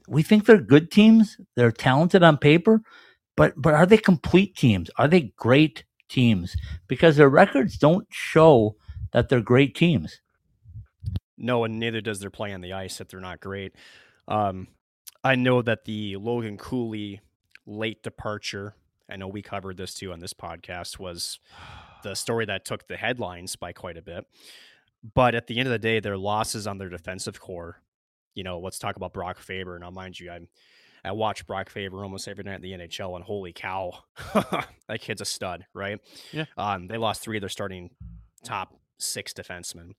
[0.09, 1.38] we think they're good teams.
[1.57, 2.82] They're talented on paper,
[3.36, 4.90] but but are they complete teams?
[4.96, 6.57] Are they great teams?
[6.88, 8.76] Because their records don't show
[9.12, 10.20] that they're great teams.
[11.36, 13.74] No, and neither does their play on the ice that they're not great.
[14.28, 14.68] Um,
[15.22, 17.20] I know that the Logan Cooley
[17.66, 18.74] late departure,
[19.11, 21.40] I know we covered this too on this podcast, was
[22.02, 24.26] the story that took the headlines by quite a bit.
[25.14, 27.80] But at the end of the day, their losses on their defensive core,
[28.35, 29.78] you know, let's talk about Brock Faber.
[29.78, 30.49] Now, mind you, I'm
[31.05, 33.93] I watch Brock Faber almost every night in the NHL, and holy cow,
[34.35, 36.01] that kid's a stud, right?
[36.32, 36.47] Yeah.
[36.57, 37.91] Um, they lost three of their starting
[38.43, 39.93] top six defensemen.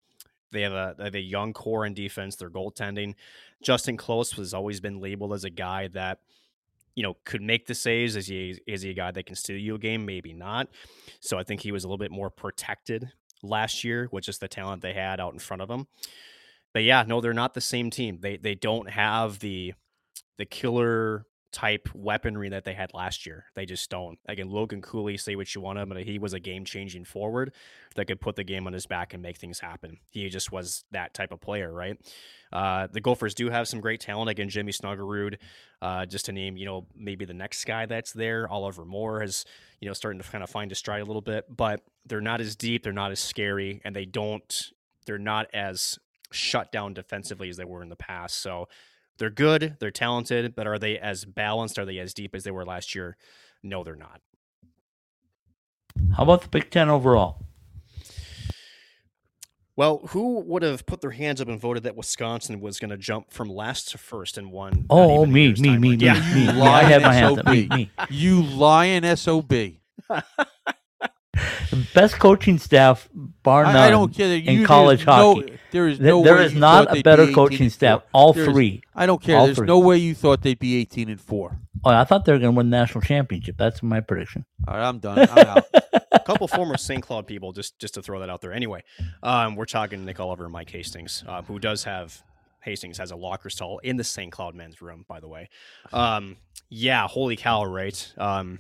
[0.52, 2.36] They have a, they have a young core in defense.
[2.36, 3.16] Their goaltending.
[3.64, 6.20] Justen Close has always been labeled as a guy that
[6.96, 8.16] you know, could make the saves.
[8.16, 10.06] Is he is he a guy that can steal you a game?
[10.06, 10.70] Maybe not.
[11.20, 13.12] So I think he was a little bit more protected
[13.44, 15.88] last year with just the talent they had out in front of him.
[16.76, 18.20] But yeah, no, they're not the same team.
[18.20, 19.76] They they don't have the
[20.38, 23.46] the killer type weaponry that they had last year.
[23.56, 24.20] They just don't.
[24.28, 27.54] Again, Logan Cooley, say what you want him, but he was a game changing forward
[27.96, 30.00] that could put the game on his back and make things happen.
[30.10, 31.96] He just was that type of player, right?
[32.52, 34.30] Uh, the Gophers do have some great talent.
[34.30, 35.38] Again, Jimmy Snuggerud,
[35.82, 38.50] uh, just to name, you know, maybe the next guy that's there.
[38.50, 39.46] Oliver Moore is,
[39.80, 42.42] you know, starting to kind of find his stride a little bit, but they're not
[42.42, 44.72] as deep, they're not as scary, and they don't,
[45.06, 46.00] they're not as
[46.32, 48.38] shut down defensively as they were in the past.
[48.40, 48.68] So
[49.18, 51.80] they're good, they're talented, but are they as balanced?
[51.80, 53.18] Are they as deep as they were last year?
[53.64, 54.22] No, they're not.
[56.18, 57.42] How about the Big Ten overall?
[59.78, 62.98] Well, who would have put their hands up and voted that Wisconsin was going to
[62.98, 64.86] jump from last to first and one?
[64.90, 66.14] Oh, me, me, me, me, Yeah.
[66.34, 66.54] me, me.
[66.54, 67.46] Lion I had my hands up.
[67.46, 67.92] Me, me.
[68.10, 69.52] You lion sob.
[71.70, 73.10] The best coaching staff,
[73.44, 73.76] bar none.
[73.76, 74.28] I, I don't care.
[74.30, 75.60] that in college there's no- hockey.
[75.72, 78.04] there is no there way is you not a better be coaching staff.
[78.14, 78.82] All There's- three.
[78.96, 79.38] I don't care.
[79.38, 79.68] All There's three.
[79.68, 81.60] no way you thought they'd be 18 and four.
[81.84, 83.58] Oh, I thought they were going to win the national championship.
[83.58, 84.46] That's my prediction.
[84.68, 85.20] All right, I'm done.
[85.20, 85.66] I'm out.
[86.12, 87.04] a couple former St.
[87.04, 88.54] Cloud people, just just to throw that out there.
[88.54, 88.84] Anyway,
[89.22, 92.24] um, we're talking Nick Oliver and Mike Hastings, uh, who does have
[92.62, 94.32] Hastings has a locker stall in the St.
[94.32, 95.50] Cloud men's room, by the way.
[95.94, 96.38] Um,
[96.70, 98.14] yeah, holy cow, right?
[98.18, 98.60] Um,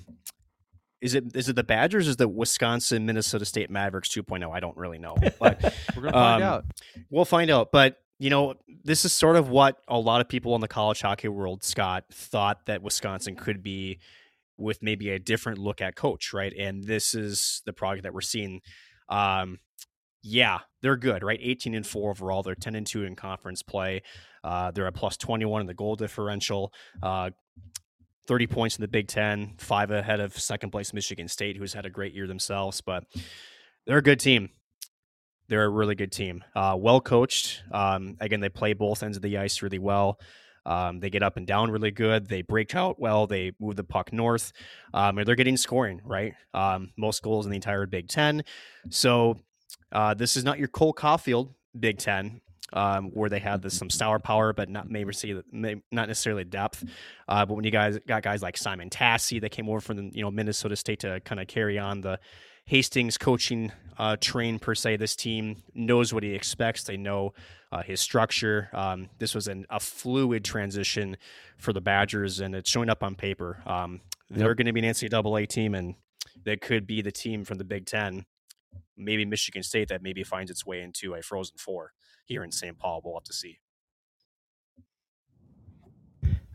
[1.05, 2.07] is it is it the Badgers?
[2.07, 4.51] Is the Wisconsin Minnesota State Mavericks 2.0?
[4.53, 5.61] I don't really know, but
[5.95, 6.65] We're gonna find Um, out.
[7.09, 7.71] We'll find out.
[7.71, 11.01] But, you know, this is sort of what a lot of people in the college
[11.01, 13.99] hockey world, Scott, thought that Wisconsin could be
[14.57, 16.53] with maybe a different look at coach, right?
[16.57, 18.61] And this is the product that we're seeing.
[19.09, 19.59] Um,
[20.23, 21.39] yeah, they're good, right?
[21.41, 22.41] 18 and 4 overall.
[22.41, 24.01] They're 10 and 2 in conference play.
[24.43, 26.73] Uh, they're at plus 21 in the goal differential.
[27.03, 27.29] Uh,
[28.27, 31.85] 30 points in the Big Ten, five ahead of second place Michigan State, who's had
[31.85, 32.81] a great year themselves.
[32.81, 33.03] But
[33.85, 34.49] they're a good team
[35.47, 36.43] they're a really good team.
[36.55, 37.63] Uh, well coached.
[37.71, 40.19] Um, again, they play both ends of the ice really well.
[40.65, 42.27] Um, they get up and down really good.
[42.27, 43.27] They break out well.
[43.27, 44.51] They move the puck north.
[44.93, 46.33] Um, and they're getting scoring, right?
[46.53, 48.43] Um, most goals in the entire Big Ten.
[48.89, 49.37] So
[49.91, 52.41] uh, this is not your Cole Caufield Big Ten.
[52.73, 56.83] Um, where they had this, some star power, but not maybe see not necessarily depth.
[57.27, 60.23] Uh, but when you guys got guys like Simon Tassy that came over from you
[60.23, 62.19] know Minnesota State to kind of carry on the
[62.65, 64.97] Hastings coaching uh, train per se.
[64.97, 66.83] This team knows what he expects.
[66.83, 67.33] They know
[67.71, 68.69] uh, his structure.
[68.73, 71.17] Um, this was an, a fluid transition
[71.59, 73.61] for the Badgers, and it's showing up on paper.
[73.67, 74.01] Um,
[74.31, 75.93] They're going to be an NCAA team, and
[76.43, 78.25] they could be the team from the Big Ten,
[78.97, 81.91] maybe Michigan State, that maybe finds its way into a Frozen Four
[82.25, 82.77] here in St.
[82.77, 83.01] Paul.
[83.03, 83.59] We'll have to see.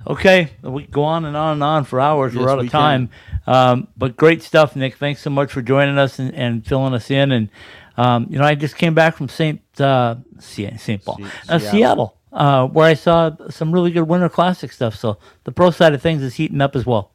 [0.07, 2.35] Okay, we go on and on and on for hours.
[2.35, 3.11] Yes, We're out we of time,
[3.47, 4.97] um, but great stuff, Nick.
[4.97, 7.33] Thanks so much for joining us and, and filling us in.
[7.33, 7.51] And
[7.99, 11.59] um, you know, I just came back from Saint uh, Se- Saint Paul, Se- uh,
[11.59, 11.71] Seattle.
[11.71, 14.95] Seattle, uh, where I saw some really good Winter Classic stuff.
[14.97, 17.13] So the pro side of things is heating up as well.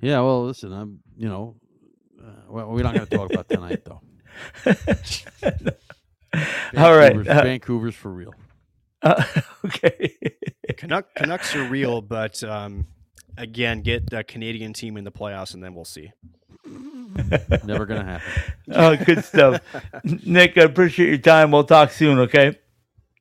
[0.00, 1.56] Yeah, well, listen, I'm, you know,
[2.20, 4.00] uh, well, we're not going to talk about tonight, though.
[6.76, 7.14] All right.
[7.14, 8.34] Vancouver's, Uh, Vancouver's for real.
[9.02, 9.24] Uh,
[9.64, 10.16] okay.
[10.76, 12.86] Canuck, Canucks are real, but um,
[13.36, 16.12] again, get the Canadian team in the playoffs, and then we'll see.
[17.64, 18.44] Never going to happen.
[18.72, 19.60] oh, good stuff,
[20.04, 20.56] Nick.
[20.58, 21.50] I appreciate your time.
[21.50, 22.18] We'll talk soon.
[22.20, 22.58] Okay.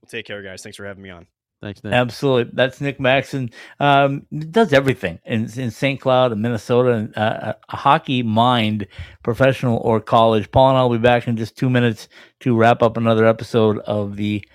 [0.08, 0.62] Take care, guys.
[0.62, 1.28] Thanks for having me on.
[1.62, 1.94] Thanks, Nick.
[1.94, 2.52] Absolutely.
[2.54, 3.50] That's Nick Maxson.
[3.80, 6.00] Um, does everything in, in St.
[6.00, 8.88] Cloud Minnesota and uh, a hockey mind,
[9.24, 10.52] professional or college.
[10.52, 12.08] Paul and I will be back in just two minutes
[12.42, 14.48] to wrap up another episode of the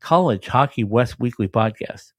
[0.00, 2.12] College Hockey West Weekly podcast.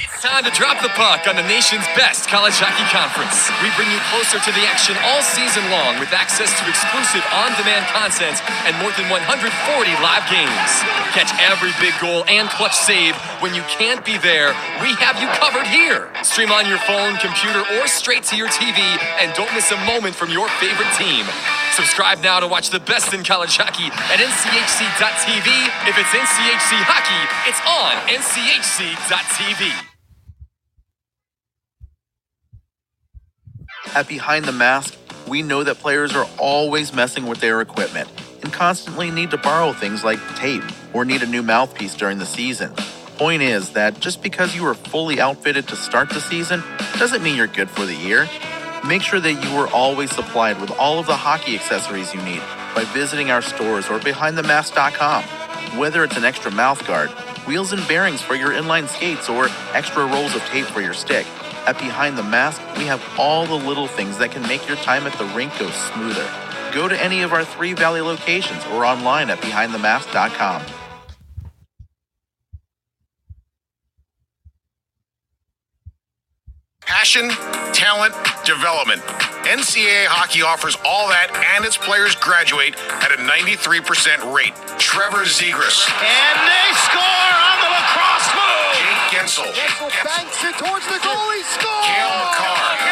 [0.00, 3.52] It's time to drop the puck on the nation's best college hockey conference.
[3.60, 7.84] We bring you closer to the action all season long with access to exclusive on-demand
[7.92, 9.52] content and more than 140
[10.00, 10.72] live games.
[11.12, 13.12] Catch every big goal and clutch save
[13.44, 14.56] when you can't be there.
[14.80, 16.08] We have you covered here.
[16.24, 18.80] Stream on your phone, computer, or straight to your TV
[19.20, 21.28] and don't miss a moment from your favorite team.
[21.72, 25.48] Subscribe now to watch the best in college hockey at nchc.tv.
[25.88, 29.72] If it's NCHC hockey, it's on nchc.tv.
[33.94, 34.94] At Behind the Mask,
[35.26, 38.10] we know that players are always messing with their equipment
[38.42, 40.62] and constantly need to borrow things like tape
[40.92, 42.70] or need a new mouthpiece during the season.
[43.16, 46.62] Point is that just because you are fully outfitted to start the season
[46.98, 48.28] doesn't mean you're good for the year.
[48.84, 52.42] Make sure that you are always supplied with all of the hockey accessories you need
[52.74, 55.22] by visiting our stores or behindthemask.com.
[55.78, 57.10] Whether it's an extra mouth guard,
[57.46, 61.26] wheels and bearings for your inline skates, or extra rolls of tape for your stick,
[61.64, 65.06] at Behind the Mask, we have all the little things that can make your time
[65.06, 66.28] at the rink go smoother.
[66.74, 70.81] Go to any of our three Valley locations or online at behindthemask.com.
[77.02, 77.30] Passion,
[77.74, 78.14] talent,
[78.46, 79.02] development.
[79.42, 84.54] NCAA hockey offers all that, and its players graduate at a 93% rate.
[84.78, 85.82] Trevor Zegras.
[85.98, 88.78] And they score on the lacrosse move.
[88.78, 89.50] Jake Guentzel.
[89.50, 91.26] Guentzel banks it towards the goal.
[91.34, 91.90] He scores.
[91.90, 92.91] Cale Makar.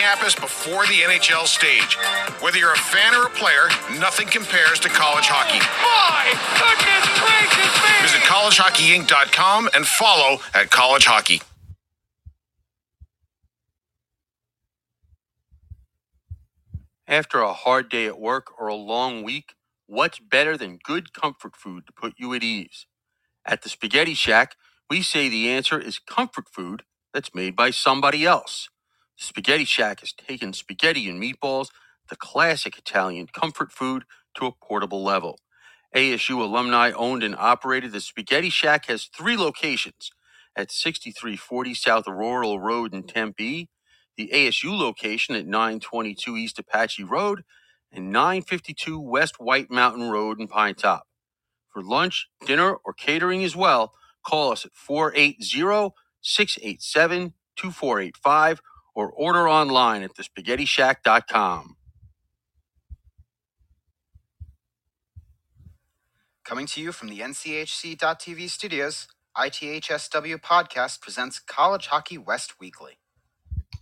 [0.00, 1.96] Campus before the NHL stage.
[2.42, 5.60] Whether you're a fan or a player, nothing compares to college hockey.
[5.60, 7.92] My goodness gracious me.
[8.00, 11.42] Visit collegehockeyinc.com and follow at College Hockey.
[17.06, 19.52] After a hard day at work or a long week,
[19.86, 22.86] what's better than good comfort food to put you at ease?
[23.44, 24.56] At the Spaghetti Shack,
[24.88, 28.70] we say the answer is comfort food that's made by somebody else.
[29.20, 31.68] Spaghetti Shack has taken spaghetti and meatballs,
[32.10, 34.04] the classic Italian comfort food,
[34.36, 35.40] to a portable level.
[35.96, 40.12] ASU alumni owned and operated, the Spaghetti Shack has three locations
[40.56, 43.70] at 6340 South Aurora Road in Tempe,
[44.16, 47.44] the ASU location at 922 East Apache Road,
[47.92, 51.02] and 952 West White Mountain Road in Pinetop.
[51.72, 53.94] For lunch, dinner, or catering as well,
[54.26, 58.60] call us at 480 687 2485
[58.94, 61.76] or order online at thespaghettishack.com.
[66.44, 72.98] Coming to you from the NCHC.TV studios, ITHSW Podcast presents College Hockey West Weekly.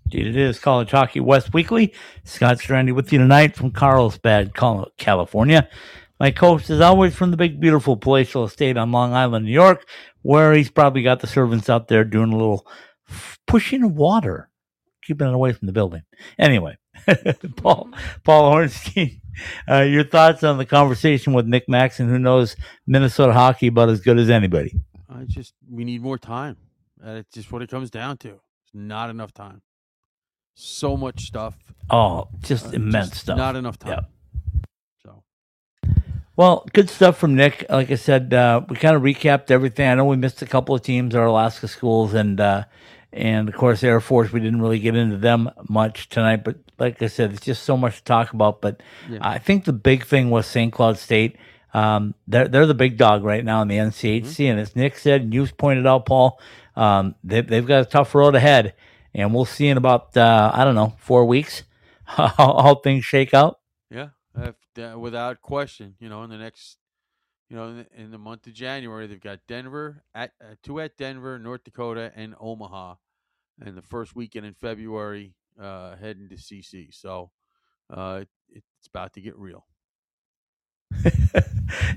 [0.04, 1.94] Indeed, it is College Hockey West Weekly.
[2.24, 5.68] Scott Strandy with you tonight from Carlsbad, California.
[6.20, 9.86] My coach is always from the big, beautiful palatial estate on Long Island, New York,
[10.22, 12.66] where he's probably got the servants out there doing a little
[13.09, 14.47] f- pushing water,
[15.09, 16.02] keeping it away from the building.
[16.38, 16.76] Anyway,
[17.56, 17.88] Paul
[18.24, 19.20] Paul Ornstein,
[19.68, 22.54] uh, your thoughts on the conversation with Nick Maxson, who knows
[22.86, 24.78] Minnesota hockey about as good as anybody?
[25.09, 26.59] I just we need more time.
[26.98, 28.28] That's just what it comes down to.
[28.28, 29.62] It's not enough time.
[30.54, 31.56] So much stuff.
[31.88, 33.38] Oh, just uh, immense just stuff.
[33.38, 33.90] Not enough time.
[33.92, 34.04] Yep.
[35.02, 35.22] So
[36.36, 37.64] Well, good stuff from Nick.
[37.70, 39.88] Like I said, uh, we kind of recapped everything.
[39.88, 42.64] I know we missed a couple of teams, our Alaska schools, and uh,
[43.12, 44.32] and of course Air Force.
[44.32, 47.76] We didn't really get into them much tonight, but like I said, it's just so
[47.76, 48.61] much to talk about.
[48.61, 49.18] But Yeah.
[49.22, 50.72] I think the big thing was St.
[50.72, 51.36] Cloud State.
[51.74, 54.42] Um, they're they're the big dog right now in the NCHC, Mm-hmm.
[54.50, 56.40] and as Nick said, and you've pointed out, Paul,
[56.76, 58.74] um, they, they've got a tough road ahead,
[59.14, 61.64] and we'll see in about uh, I don't know four weeks
[62.04, 63.59] how, how things shake out.
[63.90, 65.94] yeah, uh, without question.
[66.00, 66.78] You know, in the next,
[67.49, 71.38] you know, in the, month of January, they've got Denver at uh, two at Denver,
[71.38, 72.96] North Dakota, and Omaha,
[73.61, 76.95] and the first weekend in February, uh, heading to CC.
[76.95, 77.30] So,
[77.91, 78.20] uh,
[78.50, 79.64] it, it's about to get real.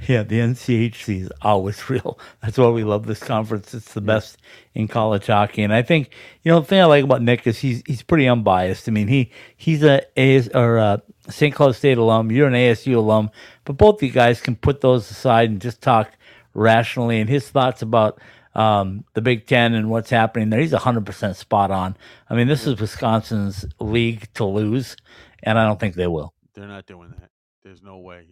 [0.07, 2.19] yeah, the NCHC is always real.
[2.41, 3.73] That's why we love this conference.
[3.73, 4.37] It's the best
[4.73, 6.11] in college hockey, and I think
[6.43, 8.87] you know the thing I like about Nick is he's he's pretty unbiased.
[8.87, 11.53] I mean he he's a AS or a St.
[11.53, 12.31] Cloud State alum.
[12.31, 13.31] You're an ASU alum,
[13.65, 16.11] but both of you guys can put those aside and just talk
[16.53, 17.19] rationally.
[17.19, 18.19] And his thoughts about
[18.53, 21.97] um, the Big Ten and what's happening there, he's hundred percent spot on.
[22.29, 24.95] I mean, this is Wisconsin's league to lose,
[25.41, 26.33] and I don't think they will.
[26.53, 27.29] They're not doing that.
[27.63, 28.25] There's no way.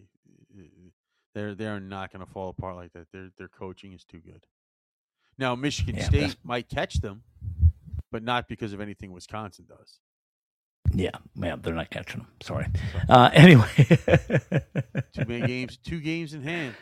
[1.34, 3.08] They're they're not going to fall apart like that.
[3.12, 4.44] Their their coaching is too good.
[5.38, 7.22] Now Michigan Yeah, State might catch them,
[8.12, 9.98] but not because of anything Wisconsin does.
[10.92, 12.28] Yeah, man, they're not catching them.
[12.42, 12.66] Sorry.
[13.08, 13.68] Uh, anyway,
[15.14, 16.76] Two big games, two games in hand.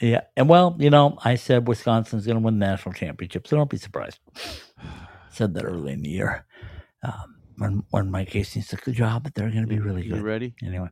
[0.00, 3.56] yeah, and well, you know, I said Wisconsin's going to win the national championship, so
[3.56, 4.18] don't be surprised.
[5.30, 6.46] said that early in the year
[7.02, 10.18] um, when when Mike Hastings took the job, but they're going to be really good.
[10.18, 10.54] You ready?
[10.64, 10.88] Anyway,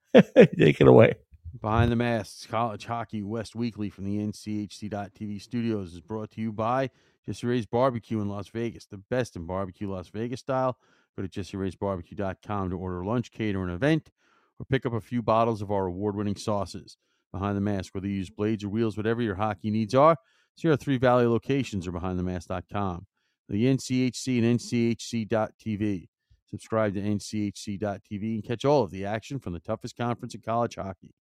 [0.14, 1.14] take it away.
[1.60, 6.50] Behind the Masks, College Hockey West Weekly from the NCHC.TV studios is brought to you
[6.50, 6.88] by
[7.26, 10.78] Jesse Ray's Barbecue in Las Vegas, the best in barbecue Las Vegas style.
[11.14, 14.10] Go to jesseraysbarbecue.com to order lunch, cater an event,
[14.58, 16.96] or pick up a few bottles of our award winning sauces.
[17.32, 20.16] Behind the Mask, whether you use blades or wheels, whatever your hockey needs are,
[20.56, 23.06] see our three Valley locations or behindthemask.com.
[23.50, 26.08] The NCHC and NCHC.TV.
[26.48, 30.76] Subscribe to NCHC.TV and catch all of the action from the toughest conference in college
[30.76, 31.14] hockey.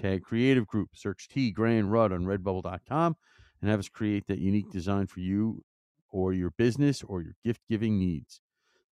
[0.00, 0.90] Tag Creative Group.
[0.94, 3.16] Search T Gray and Rudd on redbubble.com
[3.60, 5.62] and have us create that unique design for you
[6.10, 8.40] or your business or your gift giving needs.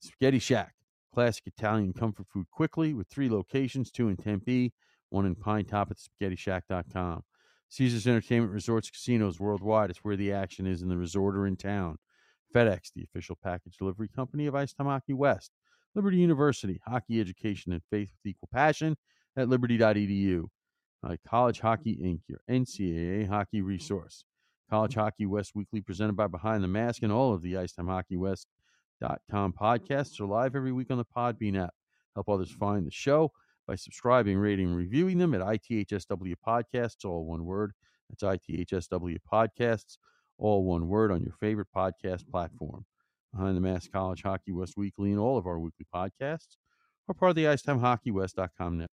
[0.00, 0.74] Spaghetti Shack,
[1.12, 4.72] classic Italian comfort food quickly with three locations two in Tempe,
[5.10, 7.22] one in Pinetop at spaghettishack.com.
[7.70, 9.90] Caesars Entertainment Resorts Casinos worldwide.
[9.90, 11.96] It's where the action is in the resort or in town.
[12.54, 15.52] FedEx, the official package delivery company of Ice Hockey West.
[15.94, 18.96] Liberty University, hockey education and faith with equal passion
[19.36, 20.44] at liberty.edu.
[21.04, 24.24] Uh, College Hockey Inc., your NCAA hockey resource.
[24.70, 30.20] College Hockey West Weekly, presented by Behind the Mask, and all of the IcetimeHockeyWest.com podcasts
[30.20, 31.74] are live every week on the Podbean app.
[32.14, 33.32] Help others find the show
[33.66, 37.72] by subscribing, rating, and reviewing them at ITHSW Podcasts, all one word.
[38.10, 39.98] That's ITHSW Podcasts,
[40.38, 42.84] all one word on your favorite podcast platform.
[43.32, 46.56] Behind the Mask College Hockey West Weekly and all of our weekly podcasts
[47.08, 48.97] are part of the IcetimeHockeyWest.com network.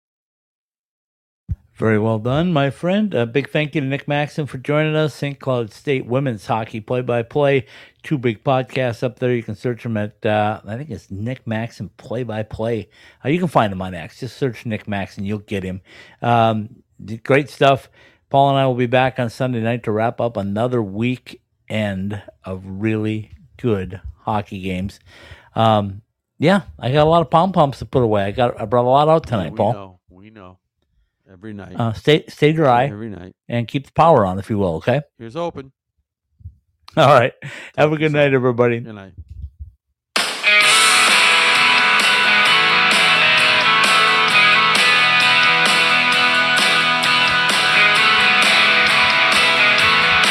[1.80, 3.14] Very well done, my friend.
[3.14, 5.15] A big thank you to Nick Maxson for joining us.
[5.15, 5.39] St.
[5.39, 7.68] Cloud State Women's Hockey Play by Play.
[8.03, 9.34] Two big podcasts up there.
[9.34, 12.89] You can search them at, uh, I think it's Nick Maxson Play by Play.
[13.23, 14.19] Uh, you can find him on X.
[14.19, 15.23] Just search Nick Maxson.
[15.23, 15.80] You'll get him.
[16.22, 16.84] Um,
[17.23, 17.89] great stuff.
[18.30, 22.61] Paul and I will be back on Sunday night to wrap up another weekend of
[22.65, 24.99] really good hockey games.
[25.56, 26.01] Um,
[26.39, 28.26] yeah, I got a lot of pom poms to put away.
[28.26, 29.73] I got I brought a lot out tonight, we Paul.
[29.73, 30.60] know, we know.
[31.31, 31.76] Every night.
[31.76, 33.35] Uh, stay stay dry Every night.
[33.47, 34.76] and keep the power on, if you will.
[34.76, 35.01] Okay.
[35.18, 35.72] Here's open.
[36.97, 37.34] All right.
[37.77, 38.80] Have a good night, everybody.
[38.80, 39.14] Good night.